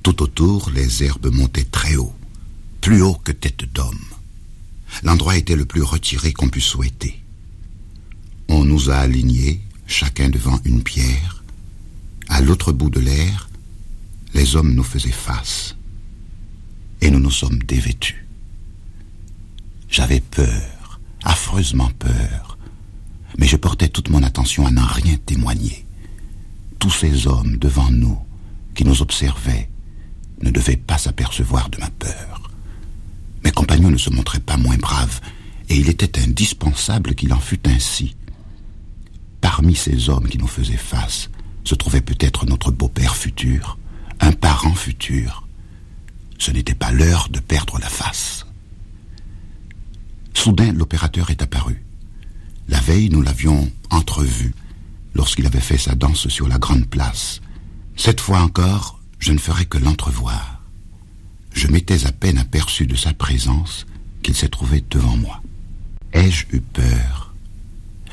Tout 0.02 0.22
autour, 0.22 0.70
les 0.70 1.04
herbes 1.04 1.32
montaient 1.32 1.64
très 1.64 1.96
haut, 1.96 2.14
plus 2.80 3.02
haut 3.02 3.14
que 3.14 3.30
tête 3.30 3.72
d'homme. 3.72 4.04
L'endroit 5.04 5.36
était 5.36 5.56
le 5.56 5.64
plus 5.64 5.82
retiré 5.82 6.32
qu'on 6.32 6.48
pût 6.48 6.60
souhaiter. 6.60 7.22
On 8.48 8.64
nous 8.64 8.90
a 8.90 8.96
alignés, 8.96 9.60
chacun 9.86 10.28
devant 10.28 10.60
une 10.64 10.82
pierre. 10.82 11.44
À 12.28 12.40
l'autre 12.40 12.72
bout 12.72 12.90
de 12.90 12.98
l'air, 12.98 13.48
les 14.34 14.56
hommes 14.56 14.74
nous 14.74 14.82
faisaient 14.82 15.10
face. 15.10 15.76
Et 17.00 17.10
nous 17.10 17.20
nous 17.20 17.30
sommes 17.30 17.60
dévêtus. 17.60 18.26
J'avais 19.88 20.20
peur, 20.20 21.00
affreusement 21.22 21.90
peur, 21.98 22.58
mais 23.38 23.46
je 23.46 23.56
portais 23.56 23.88
toute 23.88 24.10
mon 24.10 24.22
attention 24.22 24.66
à 24.66 24.70
n'en 24.70 24.86
rien 24.86 25.16
témoigner. 25.24 25.86
Tous 26.78 26.90
ces 26.90 27.26
hommes 27.28 27.56
devant 27.58 27.90
nous, 27.90 28.18
qui 28.74 28.84
nous 28.84 29.02
observaient, 29.02 29.68
ne 30.42 30.50
devaient 30.50 30.76
pas 30.76 30.98
s'apercevoir 30.98 31.70
de 31.70 31.78
ma 31.78 31.90
peur. 31.90 32.50
Mes 33.44 33.50
compagnons 33.50 33.90
ne 33.90 33.96
se 33.96 34.10
montraient 34.10 34.40
pas 34.40 34.56
moins 34.56 34.76
braves, 34.76 35.20
et 35.68 35.76
il 35.76 35.88
était 35.88 36.20
indispensable 36.20 37.14
qu'il 37.14 37.32
en 37.32 37.40
fût 37.40 37.66
ainsi. 37.66 38.14
Parmi 39.40 39.74
ces 39.74 40.08
hommes 40.08 40.28
qui 40.28 40.38
nous 40.38 40.46
faisaient 40.46 40.76
face 40.76 41.30
se 41.64 41.74
trouvait 41.74 42.00
peut-être 42.00 42.46
notre 42.46 42.70
beau-père 42.70 43.16
futur, 43.16 43.78
un 44.20 44.32
parent 44.32 44.74
futur. 44.74 45.46
Ce 46.38 46.50
n'était 46.50 46.74
pas 46.74 46.90
l'heure 46.90 47.28
de 47.30 47.40
perdre 47.40 47.78
la 47.78 47.88
face. 47.88 48.46
Soudain, 50.34 50.72
l'opérateur 50.72 51.30
est 51.30 51.42
apparu. 51.42 51.84
La 52.68 52.80
veille, 52.80 53.10
nous 53.10 53.22
l'avions 53.22 53.70
entrevu 53.90 54.54
lorsqu'il 55.14 55.46
avait 55.46 55.60
fait 55.60 55.78
sa 55.78 55.94
danse 55.94 56.28
sur 56.28 56.48
la 56.48 56.58
grande 56.58 56.86
place. 56.86 57.40
Cette 57.96 58.20
fois 58.20 58.40
encore, 58.40 59.01
je 59.22 59.30
ne 59.32 59.38
ferai 59.38 59.66
que 59.66 59.78
l'entrevoir. 59.78 60.60
Je 61.54 61.68
m'étais 61.68 62.06
à 62.06 62.12
peine 62.12 62.38
aperçu 62.38 62.86
de 62.86 62.96
sa 62.96 63.12
présence 63.14 63.86
qu'il 64.22 64.34
s'est 64.34 64.48
trouvé 64.48 64.84
devant 64.90 65.16
moi. 65.16 65.40
Ai-je 66.12 66.44
eu 66.52 66.60
peur? 66.60 67.32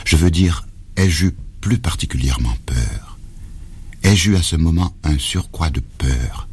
Je 0.05 0.15
veux 0.15 0.29
dire, 0.29 0.67
ai-je 0.97 1.25
eu 1.25 1.35
plus 1.61 1.79
particulièrement 1.79 2.55
peur? 2.67 3.17
Ai-je 4.03 4.31
eu 4.31 4.35
à 4.35 4.43
ce 4.43 4.55
moment 4.55 4.95
un 5.03 5.17
surcroît 5.17 5.71
de 5.71 5.79
peur, 5.79 6.47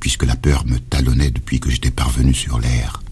puisque 0.00 0.24
la 0.24 0.34
peur 0.34 0.66
me 0.66 0.80
talonnait 0.80 1.30
depuis 1.30 1.60
que 1.60 1.70
j'étais 1.70 1.92
parvenu 1.92 2.34
sur 2.34 2.58
l'air? 2.58 3.04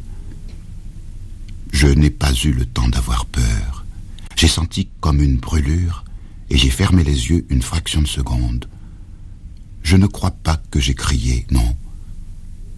Je 1.72 1.86
n'ai 1.86 2.11
pas 2.11 2.32
eu 2.32 2.51
le 2.51 2.66
temps 2.66 2.88
d'avoir 2.88 3.26
peur. 3.26 3.84
J'ai 4.34 4.49
senti 4.49 4.88
comme 5.01 5.22
une 5.22 5.36
brûlure 5.36 6.05
et 6.51 6.59
j'ai 6.59 6.70
fermé 6.70 7.05
les 7.05 7.30
yeux 7.30 7.47
une 7.49 7.62
fraction 7.62 8.03
de 8.03 8.09
seconde. 8.09 8.68
Je 9.83 9.97
ne 9.97 10.07
crois 10.07 10.31
pas 10.31 10.61
que 10.70 10.81
j'ai 10.81 10.95
crié, 10.95 11.47
non. 11.51 11.76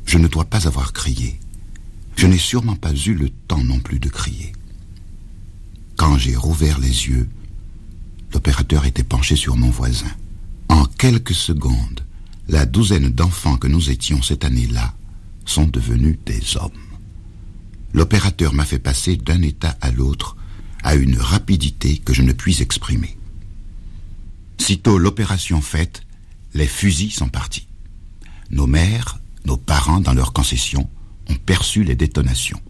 Je 0.06 0.18
ne 0.18 0.28
dois 0.28 0.44
pas 0.44 0.66
avoir 0.66 0.92
crié. 0.92 1.38
Je 2.16 2.26
n'ai 2.26 2.38
sûrement 2.38 2.76
pas 2.76 2.92
eu 2.92 3.14
le 3.14 3.30
temps 3.30 3.64
non 3.64 3.80
plus 3.80 3.98
de 3.98 4.08
crier. 4.08 4.52
Quand 5.96 6.18
j'ai 6.18 6.36
rouvert 6.36 6.78
les 6.78 7.08
yeux, 7.08 7.28
l'opérateur 8.32 8.84
était 8.84 9.02
penché 9.02 9.36
sur 9.36 9.56
mon 9.56 9.70
voisin. 9.70 10.10
En 10.68 10.84
quelques 10.84 11.34
secondes, 11.34 12.04
la 12.48 12.66
douzaine 12.66 13.08
d'enfants 13.08 13.56
que 13.56 13.68
nous 13.68 13.90
étions 13.90 14.22
cette 14.22 14.44
année-là 14.44 14.94
sont 15.44 15.66
devenus 15.66 16.18
des 16.26 16.56
hommes. 16.56 16.70
L'opérateur 17.92 18.54
m'a 18.54 18.64
fait 18.64 18.78
passer 18.78 19.16
d'un 19.16 19.42
état 19.42 19.76
à 19.80 19.90
l'autre 19.90 20.36
à 20.82 20.94
une 20.94 21.18
rapidité 21.18 21.98
que 21.98 22.12
je 22.12 22.22
ne 22.22 22.32
puis 22.32 22.62
exprimer. 22.62 23.16
Sitôt 24.58 24.98
l'opération 24.98 25.60
faite, 25.60 26.02
les 26.54 26.66
fusils 26.66 27.12
sont 27.12 27.28
partis. 27.28 27.68
Nos 28.50 28.66
mères, 28.66 29.18
nos 29.44 29.56
parents, 29.56 30.00
dans 30.00 30.14
leur 30.14 30.32
concession, 30.32 30.88
ont 31.28 31.36
perçu 31.36 31.84
les 31.84 31.96
détonations. 31.96 32.60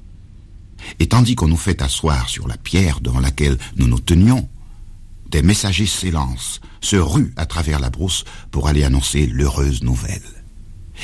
Et 0.99 1.09
tandis 1.09 1.35
qu'on 1.35 1.49
nous 1.49 1.57
fait 1.57 1.83
asseoir 1.83 2.28
sur 2.28 2.49
la 2.49 2.57
pierre 2.57 3.01
devant 3.01 3.20
laquelle 3.20 3.59
nous 3.76 3.87
nous 3.87 4.01
tenions, 4.01 4.49
des 5.28 5.43
messagers 5.43 5.87
s'élancent, 5.87 6.61
se 6.80 6.97
ruent 6.97 7.33
à 7.37 7.47
travers 7.47 7.80
la 7.80 7.91
brousse 7.91 8.24
pour 8.51 8.68
aller 8.68 8.85
annoncer 8.85 9.26
l'heureuse 9.26 9.83
nouvelle. 9.83 10.22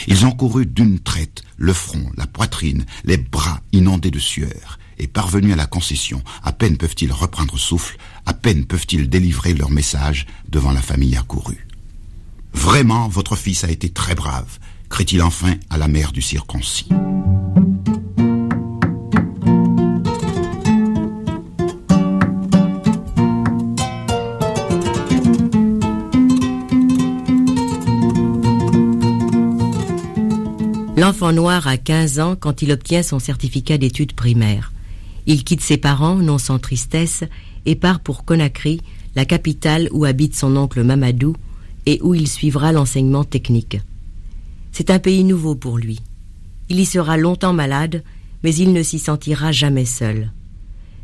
Ils 0.06 0.26
ont 0.26 0.32
couru 0.32 0.66
d'une 0.66 1.00
traite, 1.00 1.42
le 1.56 1.72
front, 1.72 2.10
la 2.16 2.26
poitrine, 2.26 2.84
les 3.04 3.16
bras 3.16 3.60
inondés 3.72 4.10
de 4.10 4.18
sueur, 4.18 4.78
et 4.98 5.06
parvenus 5.06 5.52
à 5.52 5.56
la 5.56 5.66
concession, 5.66 6.22
à 6.42 6.52
peine 6.52 6.76
peuvent-ils 6.76 7.12
reprendre 7.12 7.58
souffle, 7.58 7.96
à 8.26 8.34
peine 8.34 8.66
peuvent-ils 8.66 9.08
délivrer 9.08 9.54
leur 9.54 9.70
message 9.70 10.26
devant 10.48 10.72
la 10.72 10.82
famille 10.82 11.16
accourue. 11.16 11.67
Vraiment, 12.52 13.08
votre 13.08 13.36
fils 13.36 13.64
a 13.64 13.70
été 13.70 13.90
très 13.90 14.14
brave, 14.14 14.58
crie-t-il 14.88 15.22
enfin 15.22 15.54
à 15.70 15.78
la 15.78 15.88
mère 15.88 16.12
du 16.12 16.22
circoncis. 16.22 16.88
L'enfant 30.98 31.32
noir 31.32 31.68
a 31.68 31.76
15 31.76 32.18
ans 32.18 32.34
quand 32.34 32.60
il 32.60 32.72
obtient 32.72 33.04
son 33.04 33.20
certificat 33.20 33.78
d'études 33.78 34.14
primaires. 34.14 34.72
Il 35.26 35.44
quitte 35.44 35.60
ses 35.60 35.76
parents, 35.76 36.16
non 36.16 36.38
sans 36.38 36.58
tristesse, 36.58 37.22
et 37.66 37.76
part 37.76 38.00
pour 38.00 38.24
Conakry, 38.24 38.80
la 39.14 39.24
capitale 39.24 39.88
où 39.92 40.04
habite 40.04 40.34
son 40.34 40.56
oncle 40.56 40.82
Mamadou 40.82 41.36
et 41.88 41.98
où 42.02 42.14
il 42.14 42.28
suivra 42.28 42.70
l'enseignement 42.70 43.24
technique. 43.24 43.80
C'est 44.72 44.90
un 44.90 44.98
pays 44.98 45.24
nouveau 45.24 45.54
pour 45.54 45.78
lui. 45.78 46.00
Il 46.68 46.78
y 46.78 46.84
sera 46.84 47.16
longtemps 47.16 47.54
malade, 47.54 48.04
mais 48.44 48.54
il 48.54 48.74
ne 48.74 48.82
s'y 48.82 48.98
sentira 48.98 49.52
jamais 49.52 49.86
seul. 49.86 50.30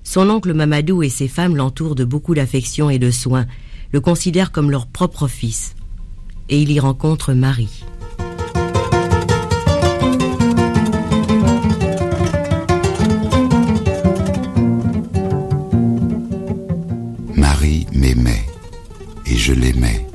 Son 0.03 0.29
oncle 0.29 0.53
Mamadou 0.53 1.03
et 1.03 1.09
ses 1.09 1.27
femmes 1.27 1.57
l'entourent 1.57 1.95
de 1.95 2.05
beaucoup 2.05 2.35
d'affection 2.35 2.91
et 2.91 2.99
de 2.99 3.11
soins, 3.11 3.47
le 3.93 4.01
considèrent 4.03 4.53
comme 4.53 4.71
leur 4.71 4.87
propre 4.87 5.27
fils. 5.27 5.75
Et 6.51 6.61
il 6.61 6.71
y 6.71 6.79
rencontre 6.79 7.33
Marie. 7.33 7.83
je 19.45 19.53
l'aimais. 19.53 20.14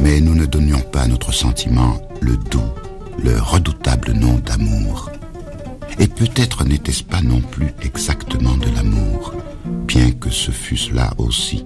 Mais 0.00 0.20
nous 0.20 0.34
ne 0.34 0.46
donnions 0.46 0.80
pas 0.80 1.02
à 1.02 1.06
notre 1.06 1.32
sentiment 1.32 2.00
le 2.20 2.36
doux, 2.36 2.60
le 3.22 3.40
redoutable 3.40 4.12
nom 4.12 4.38
d'amour. 4.38 5.10
Et 5.98 6.06
peut-être 6.06 6.64
n'était-ce 6.64 7.02
pas 7.02 7.20
non 7.22 7.40
plus 7.40 7.68
exactement 7.82 8.56
de 8.56 8.70
l'amour, 8.74 9.34
bien 9.86 10.12
que 10.12 10.30
ce 10.30 10.50
fût 10.50 10.76
cela 10.76 11.12
aussi. 11.18 11.64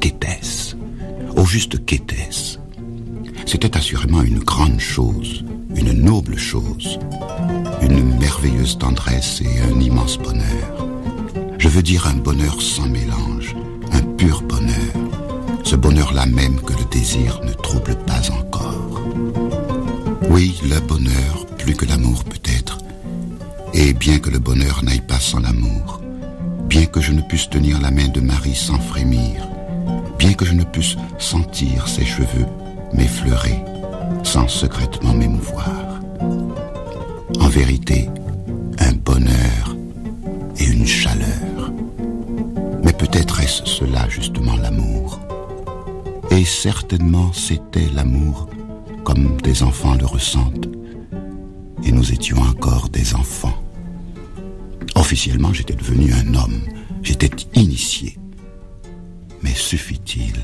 Qu'était-ce? 0.00 0.74
Au 1.36 1.44
juste 1.44 1.84
qu'était-ce? 1.84 2.58
C'était 3.46 3.76
assurément 3.76 4.22
une 4.22 4.40
grande 4.40 4.80
chose, 4.80 5.44
une 5.76 5.92
noble 5.92 6.38
chose, 6.38 6.98
une 7.82 8.18
merveilleuse 8.18 8.78
tendresse 8.78 9.42
et 9.42 9.60
un 9.72 9.80
immense 9.80 10.18
bonheur. 10.18 10.88
Je 11.58 11.68
veux 11.68 11.82
dire 11.82 12.06
un 12.06 12.16
bonheur 12.16 12.60
sans 12.60 12.86
mélange, 12.86 13.54
un 13.92 14.02
pur 14.16 14.42
bonheur 14.42 15.19
ce 15.70 15.76
bonheur-là 15.76 16.26
même 16.26 16.60
que 16.62 16.72
le 16.72 16.84
désir 16.90 17.40
ne 17.44 17.52
trouble 17.52 17.94
pas 18.04 18.28
encore. 18.32 19.02
Oui, 20.28 20.60
le 20.64 20.80
bonheur, 20.80 21.46
plus 21.58 21.76
que 21.76 21.86
l'amour 21.86 22.24
peut-être, 22.24 22.78
et 23.72 23.92
bien 23.92 24.18
que 24.18 24.30
le 24.30 24.40
bonheur 24.40 24.82
n'aille 24.82 25.06
pas 25.06 25.20
sans 25.20 25.38
l'amour, 25.38 26.00
bien 26.68 26.86
que 26.86 27.00
je 27.00 27.12
ne 27.12 27.20
puisse 27.20 27.48
tenir 27.48 27.80
la 27.80 27.92
main 27.92 28.08
de 28.08 28.20
Marie 28.20 28.56
sans 28.56 28.80
frémir, 28.80 29.46
bien 30.18 30.32
que 30.32 30.44
je 30.44 30.54
ne 30.54 30.64
puisse 30.64 30.96
sentir 31.18 31.86
ses 31.86 32.04
cheveux 32.04 32.46
m'effleurer 32.92 33.62
sans 34.24 34.48
secrètement 34.48 35.14
m'émouvoir. 35.14 36.00
En 37.38 37.48
vérité, 37.48 38.10
un 38.80 38.94
bonheur 38.94 39.76
et 40.58 40.64
une 40.64 40.86
chaleur. 40.86 41.70
Mais 42.82 42.92
peut-être 42.92 43.38
est-ce 43.38 43.64
cela 43.66 44.08
justement 44.08 44.56
l'amour 44.56 45.20
et 46.30 46.44
certainement 46.44 47.32
c'était 47.32 47.88
l'amour 47.94 48.48
comme 49.04 49.36
des 49.38 49.62
enfants 49.62 49.94
le 49.94 50.06
ressentent. 50.06 50.68
Et 51.84 51.92
nous 51.92 52.12
étions 52.12 52.38
encore 52.38 52.88
des 52.88 53.14
enfants. 53.14 53.56
Officiellement, 54.94 55.52
j'étais 55.52 55.74
devenu 55.74 56.12
un 56.12 56.34
homme. 56.34 56.60
J'étais 57.02 57.30
initié. 57.54 58.18
Mais 59.42 59.54
suffit-il 59.54 60.34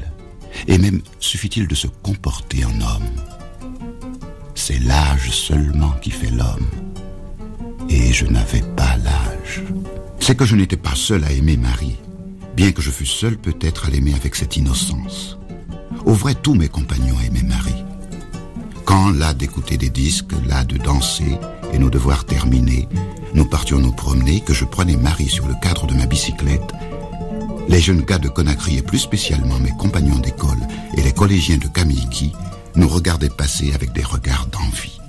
Et 0.66 0.78
même 0.78 1.02
suffit-il 1.20 1.68
de 1.68 1.74
se 1.74 1.86
comporter 1.86 2.64
en 2.64 2.80
homme? 2.80 3.10
C'est 4.54 4.78
l'âge 4.78 5.30
seulement 5.30 5.92
qui 6.00 6.10
fait 6.10 6.30
l'homme. 6.30 6.66
Et 7.88 8.12
je 8.12 8.26
n'avais 8.26 8.62
pas 8.62 8.96
l'âge. 8.96 9.62
C'est 10.18 10.36
que 10.36 10.46
je 10.46 10.56
n'étais 10.56 10.78
pas 10.78 10.94
seul 10.94 11.22
à 11.24 11.30
aimer 11.30 11.56
Marie, 11.56 11.96
bien 12.56 12.72
que 12.72 12.82
je 12.82 12.90
fus 12.90 13.06
seul 13.06 13.36
peut-être 13.36 13.86
à 13.86 13.90
l'aimer 13.90 14.14
avec 14.14 14.34
cette 14.34 14.56
innocence. 14.56 15.38
Au 16.04 16.12
vrai, 16.12 16.34
tous 16.34 16.54
mes 16.54 16.68
compagnons 16.68 17.18
aimaient 17.20 17.42
Marie. 17.42 17.84
Quand, 18.84 19.10
là 19.10 19.34
d'écouter 19.34 19.76
des 19.76 19.90
disques, 19.90 20.32
là 20.46 20.64
de 20.64 20.76
danser, 20.76 21.38
et 21.72 21.78
nos 21.78 21.90
devoirs 21.90 22.24
terminés, 22.24 22.88
nous 23.34 23.44
partions 23.44 23.78
nous 23.78 23.92
promener, 23.92 24.40
que 24.40 24.54
je 24.54 24.64
prenais 24.64 24.96
Marie 24.96 25.28
sur 25.28 25.46
le 25.46 25.54
cadre 25.60 25.86
de 25.86 25.94
ma 25.94 26.06
bicyclette, 26.06 26.72
les 27.68 27.80
jeunes 27.80 28.02
gars 28.02 28.18
de 28.18 28.28
Conakry 28.28 28.78
et 28.78 28.82
plus 28.82 28.98
spécialement 28.98 29.58
mes 29.58 29.76
compagnons 29.76 30.18
d'école 30.20 30.60
et 30.96 31.02
les 31.02 31.12
collégiens 31.12 31.58
de 31.58 31.66
Kamiki 31.66 32.32
nous 32.76 32.88
regardaient 32.88 33.28
passer 33.28 33.72
avec 33.72 33.92
des 33.92 34.04
regards 34.04 34.46
d'envie. 34.46 35.00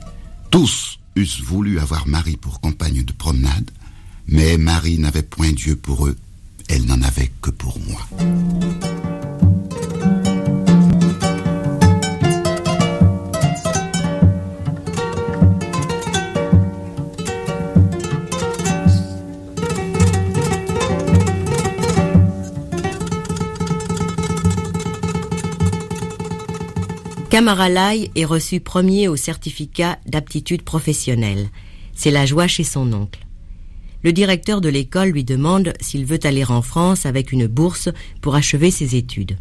Tous 0.49 0.99
eussent 1.15 1.41
voulu 1.41 1.79
avoir 1.79 2.07
Marie 2.07 2.37
pour 2.37 2.59
compagne 2.59 3.03
de 3.03 3.13
promenade, 3.13 3.71
Mais 4.27 4.57
Marie 4.57 4.99
n'avait 4.99 5.23
point 5.23 5.53
Dieu 5.53 5.77
pour 5.77 6.05
eux, 6.05 6.17
elle 6.67 6.85
n'en 6.85 7.01
avait 7.01 7.31
que 7.41 7.49
pour 7.49 7.79
moi. 7.79 8.01
Kamaralai 27.37 28.09
est 28.15 28.25
reçu 28.25 28.59
premier 28.59 29.07
au 29.07 29.15
certificat 29.15 29.99
d'aptitude 30.07 30.63
professionnelle. 30.63 31.51
C'est 31.93 32.09
la 32.09 32.25
joie 32.25 32.47
chez 32.47 32.63
son 32.63 32.91
oncle. 32.93 33.27
Le 34.01 34.11
directeur 34.11 34.59
de 34.59 34.69
l'école 34.69 35.09
lui 35.09 35.23
demande 35.23 35.73
s'il 35.79 36.03
veut 36.03 36.17
aller 36.23 36.43
en 36.45 36.63
France 36.63 37.05
avec 37.05 37.31
une 37.31 37.45
bourse 37.45 37.89
pour 38.21 38.33
achever 38.33 38.71
ses 38.71 38.95
études. 38.95 39.37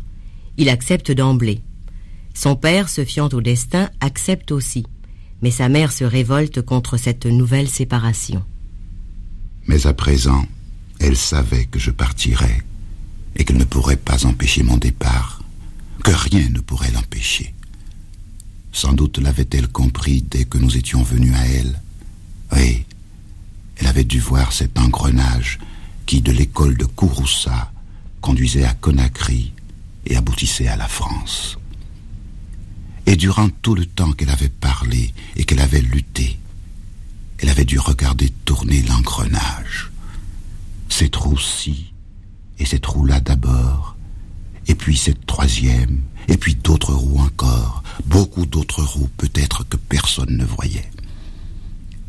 Il 0.59 0.69
accepte 0.69 1.11
d'emblée. 1.11 1.63
Son 2.35 2.55
père, 2.55 2.91
se 2.91 3.03
fiant 3.03 3.31
au 3.33 3.41
destin, 3.41 3.89
accepte 4.01 4.53
aussi. 4.53 4.85
Mais 5.41 5.51
sa 5.51 5.71
mère 5.71 5.91
se 5.91 6.05
révolte 6.05 6.61
contre 6.61 6.99
cette 6.99 7.25
nouvelle 7.25 7.71
séparation. 7.71 8.45
Mais 9.69 9.87
à 9.87 9.95
présent, 9.95 10.45
elle 11.01 11.17
savait 11.17 11.65
que 11.65 11.79
je 11.79 11.93
partirais 11.93 12.63
et 13.37 13.45
qu'elle 13.45 13.57
ne 13.57 13.65
pourrait 13.65 13.97
pas 13.97 14.27
empêcher 14.27 14.63
mon 14.65 14.77
départ, 14.77 15.41
que 16.05 16.11
rien 16.11 16.47
ne 16.51 16.61
pourrait 16.61 16.93
l'empêcher. 16.93 17.55
Sans 18.77 18.93
doute 18.93 19.17
l'avait-elle 19.17 19.69
compris 19.69 20.21
dès 20.21 20.45
que 20.45 20.59
nous 20.59 20.77
étions 20.77 21.03
venus 21.03 21.35
à 21.35 21.47
elle. 21.47 21.81
Oui, 22.55 22.85
elle 23.77 23.87
avait 23.87 24.05
dû 24.05 24.21
voir 24.21 24.53
cet 24.53 24.79
engrenage 24.79 25.59
qui, 26.05 26.21
de 26.21 26.31
l'école 26.31 26.77
de 26.77 26.85
Kouroussa, 26.85 27.73
conduisait 28.21 28.67
à 28.67 28.75
Conakry 28.75 29.55
et 30.05 30.15
aboutissait 30.15 30.69
à 30.69 30.77
la 30.77 30.89
France. 30.89 31.57
Et 33.07 33.17
durant 33.17 33.49
tout 33.49 33.75
le 33.75 33.87
temps 33.87 34.13
qu'elle 34.13 34.29
avait 34.29 34.51
parlé 34.51 35.15
et 35.37 35.45
qu'elle 35.45 35.61
avait 35.61 35.81
lutté, 35.81 36.39
elle 37.39 37.49
avait 37.49 37.65
dû 37.65 37.79
regarder 37.79 38.29
tourner 38.45 38.83
l'engrenage. 38.83 39.91
Ces 40.91 41.09
trous-ci 41.09 41.95
et 42.59 42.67
ces 42.67 42.81
trous-là 42.81 43.21
d'abord, 43.21 43.97
et 44.69 44.75
puis 44.75 44.99
cette 44.99 45.25
troisième, 45.25 46.03
et 46.29 46.37
puis 46.37 46.57
d'autres 46.57 46.93
roues 46.93 47.21
encore, 47.21 47.83
beaucoup 48.05 48.47
d'autres 48.47 48.83
roues 48.83 49.11
peut-être 49.17 49.65
que 49.65 49.77
personne 49.77 50.37
ne 50.37 50.45
voyait. 50.45 50.91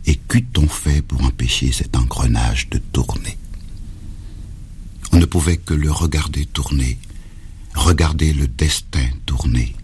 Et 0.05 0.15
qu'eût-on 0.15 0.67
fait 0.67 1.01
pour 1.01 1.23
empêcher 1.23 1.71
cet 1.71 1.95
engrenage 1.95 2.69
de 2.69 2.77
tourner? 2.77 3.38
On 5.11 5.17
ne 5.17 5.25
pouvait 5.25 5.57
que 5.57 5.73
le 5.73 5.91
regarder 5.91 6.45
tourner, 6.45 6.97
regarder 7.75 8.33
le 8.33 8.47
destin 8.47 9.07
tourner. 9.25 9.75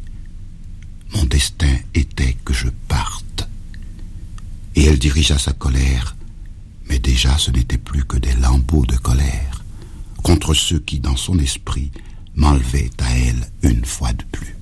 Mon 1.13 1.25
destin 1.25 1.75
était 1.93 2.37
que 2.45 2.53
je 2.53 2.69
parte. 2.87 3.47
Et 4.75 4.85
elle 4.85 4.99
dirigea 4.99 5.37
sa 5.37 5.53
colère, 5.53 6.15
mais 6.89 6.99
déjà 6.99 7.37
ce 7.37 7.51
n'était 7.51 7.77
plus 7.77 8.03
que 8.05 8.17
des 8.17 8.33
lambeaux 8.33 8.85
de 8.85 8.97
colère 8.97 9.63
contre 10.23 10.53
ceux 10.53 10.79
qui, 10.79 10.99
dans 10.99 11.17
son 11.17 11.37
esprit, 11.37 11.91
m'enlevaient 12.35 12.89
à 12.99 13.17
elle 13.17 13.47
une 13.61 13.85
fois 13.85 14.13
de 14.13 14.23
plus. 14.31 14.55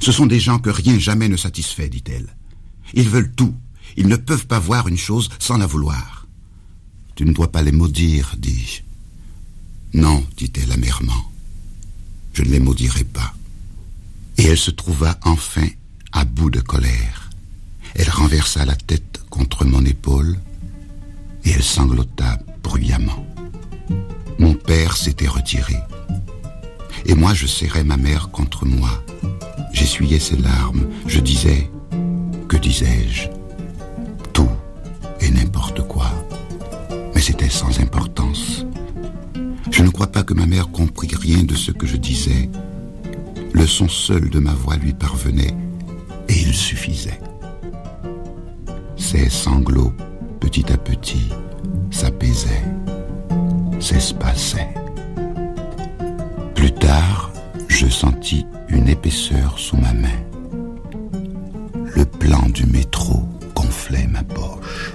Ce 0.00 0.12
sont 0.12 0.26
des 0.26 0.40
gens 0.40 0.58
que 0.58 0.70
rien 0.70 0.98
jamais 0.98 1.28
ne 1.28 1.36
satisfait, 1.36 1.88
dit-elle. 1.88 2.28
Ils 2.94 3.08
veulent 3.08 3.32
tout. 3.32 3.54
Ils 3.96 4.08
ne 4.08 4.16
peuvent 4.16 4.46
pas 4.46 4.58
voir 4.58 4.88
une 4.88 4.96
chose 4.96 5.28
sans 5.38 5.58
la 5.58 5.66
vouloir. 5.66 6.26
Tu 7.14 7.24
ne 7.24 7.32
dois 7.32 7.50
pas 7.50 7.62
les 7.62 7.72
maudire, 7.72 8.34
dis-je. 8.38 8.82
Non, 9.98 10.24
dit-elle 10.36 10.70
amèrement. 10.72 11.32
Je 12.32 12.42
ne 12.42 12.50
les 12.50 12.60
maudirai 12.60 13.04
pas. 13.04 13.34
Et 14.36 14.44
elle 14.44 14.58
se 14.58 14.70
trouva 14.70 15.18
enfin 15.24 15.66
à 16.12 16.24
bout 16.24 16.50
de 16.50 16.60
colère. 16.60 17.30
Elle 17.94 18.10
renversa 18.10 18.64
la 18.64 18.76
tête 18.76 19.22
contre 19.30 19.64
mon 19.64 19.84
épaule 19.84 20.38
et 21.44 21.50
elle 21.50 21.62
sanglota 21.64 22.38
bruyamment. 22.62 23.26
Mon 24.38 24.54
père 24.54 24.96
s'était 24.96 25.26
retiré. 25.26 25.76
Et 27.06 27.14
moi, 27.14 27.34
je 27.34 27.46
serrais 27.46 27.84
ma 27.84 27.96
mère 27.96 28.30
contre 28.30 28.64
moi. 28.64 29.02
J'essuyais 29.78 30.18
ses 30.18 30.36
larmes. 30.36 30.88
Je 31.06 31.20
disais, 31.20 31.70
que 32.48 32.56
disais-je? 32.56 33.28
Tout 34.32 34.50
et 35.20 35.30
n'importe 35.30 35.86
quoi. 35.86 36.10
Mais 37.14 37.20
c'était 37.20 37.48
sans 37.48 37.78
importance. 37.78 38.66
Je 39.70 39.84
ne 39.84 39.90
crois 39.90 40.08
pas 40.08 40.24
que 40.24 40.34
ma 40.34 40.46
mère 40.46 40.72
comprit 40.72 41.14
rien 41.14 41.44
de 41.44 41.54
ce 41.54 41.70
que 41.70 41.86
je 41.86 41.96
disais. 41.96 42.50
Le 43.52 43.68
son 43.68 43.88
seul 43.88 44.30
de 44.30 44.40
ma 44.40 44.52
voix 44.52 44.74
lui 44.74 44.94
parvenait 44.94 45.54
et 46.28 46.40
il 46.40 46.54
suffisait. 46.54 47.20
Ses 48.96 49.30
sanglots, 49.30 49.92
petit 50.40 50.72
à 50.72 50.76
petit, 50.76 51.28
s'apaisaient, 51.92 52.64
s'espaçaient. 53.78 54.74
Plus 56.56 56.72
tard, 56.72 57.30
je 57.68 57.86
sentis 57.86 58.44
une 58.68 58.88
épaisseur 58.88 59.58
sous 59.58 59.76
ma 59.76 59.92
main. 59.92 60.08
Le 61.96 62.04
plan 62.04 62.48
du 62.50 62.66
métro 62.66 63.22
gonflait 63.54 64.06
ma 64.08 64.22
poche. 64.22 64.92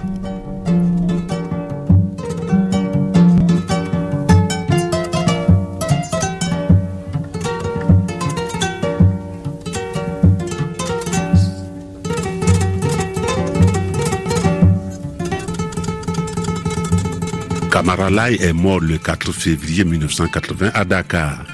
Kamaralai 17.70 18.36
est 18.40 18.52
mort 18.52 18.78
le 18.80 18.98
4 18.98 19.32
février 19.32 19.84
1980 19.84 20.70
à 20.74 20.84
Dakar. 20.84 21.44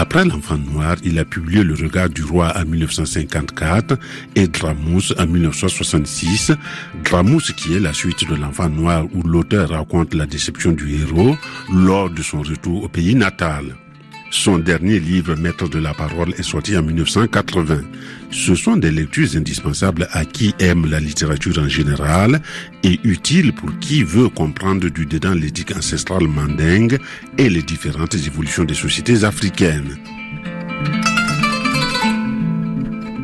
Après 0.00 0.24
L'Enfant 0.24 0.58
Noir, 0.58 0.94
il 1.02 1.18
a 1.18 1.24
publié 1.24 1.64
Le 1.64 1.74
Regard 1.74 2.08
du 2.08 2.22
Roi 2.22 2.52
en 2.56 2.64
1954 2.64 3.98
et 4.36 4.46
Dramous 4.46 5.12
en 5.18 5.26
1966. 5.26 6.52
Dramous 7.02 7.52
qui 7.56 7.74
est 7.74 7.80
la 7.80 7.92
suite 7.92 8.30
de 8.30 8.36
L'Enfant 8.36 8.68
Noir 8.68 9.06
où 9.12 9.24
l'auteur 9.24 9.70
raconte 9.70 10.14
la 10.14 10.26
déception 10.26 10.70
du 10.70 11.02
héros 11.02 11.36
lors 11.74 12.10
de 12.10 12.22
son 12.22 12.42
retour 12.42 12.84
au 12.84 12.88
pays 12.88 13.16
natal. 13.16 13.74
Son 14.30 14.58
dernier 14.58 15.00
livre, 15.00 15.34
Maître 15.36 15.68
de 15.68 15.78
la 15.78 15.94
parole, 15.94 16.34
est 16.36 16.42
sorti 16.42 16.76
en 16.76 16.82
1980. 16.82 17.80
Ce 18.30 18.54
sont 18.54 18.76
des 18.76 18.90
lectures 18.90 19.36
indispensables 19.36 20.06
à 20.12 20.24
qui 20.24 20.54
aime 20.58 20.86
la 20.90 21.00
littérature 21.00 21.58
en 21.58 21.68
général 21.68 22.42
et 22.82 23.00
utiles 23.04 23.54
pour 23.54 23.70
qui 23.78 24.02
veut 24.02 24.28
comprendre 24.28 24.88
du 24.90 25.06
dedans 25.06 25.32
l'éthique 25.32 25.74
ancestrale 25.74 26.28
mandingue 26.28 26.98
et 27.38 27.48
les 27.48 27.62
différentes 27.62 28.14
évolutions 28.14 28.64
des 28.64 28.74
sociétés 28.74 29.24
africaines. 29.24 29.96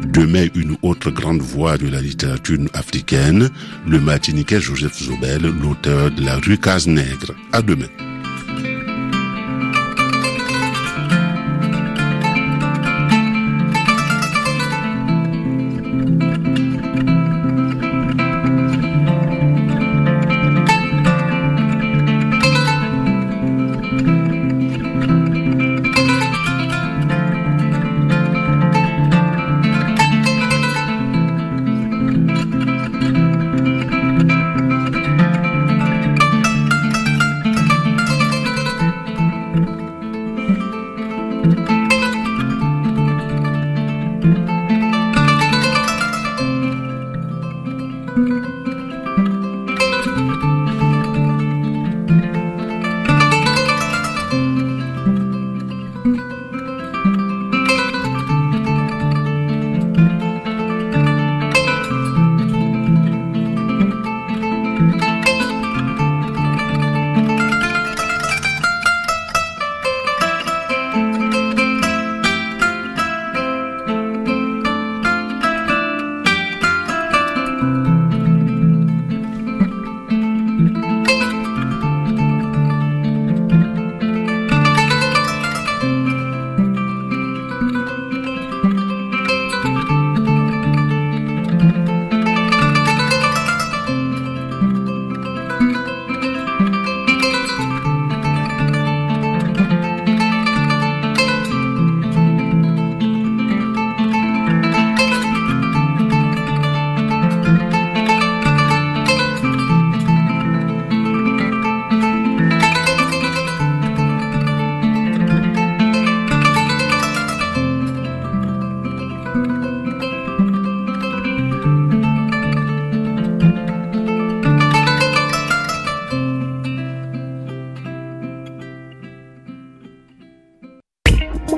Demain, 0.07 0.47
une 0.55 0.77
autre 0.83 1.11
grande 1.11 1.43
voix 1.43 1.77
de 1.77 1.89
la 1.89 2.01
littérature 2.01 2.59
africaine, 2.73 3.51
le 3.87 4.01
Martiniquais 4.01 4.61
Joseph 4.61 4.97
Zobel, 5.03 5.43
l'auteur 5.43 6.11
de 6.13 6.25
La 6.25 6.37
rue 6.37 6.57
Casse-Nègre. 6.57 7.35
À 7.53 7.61
demain. 7.61 8.14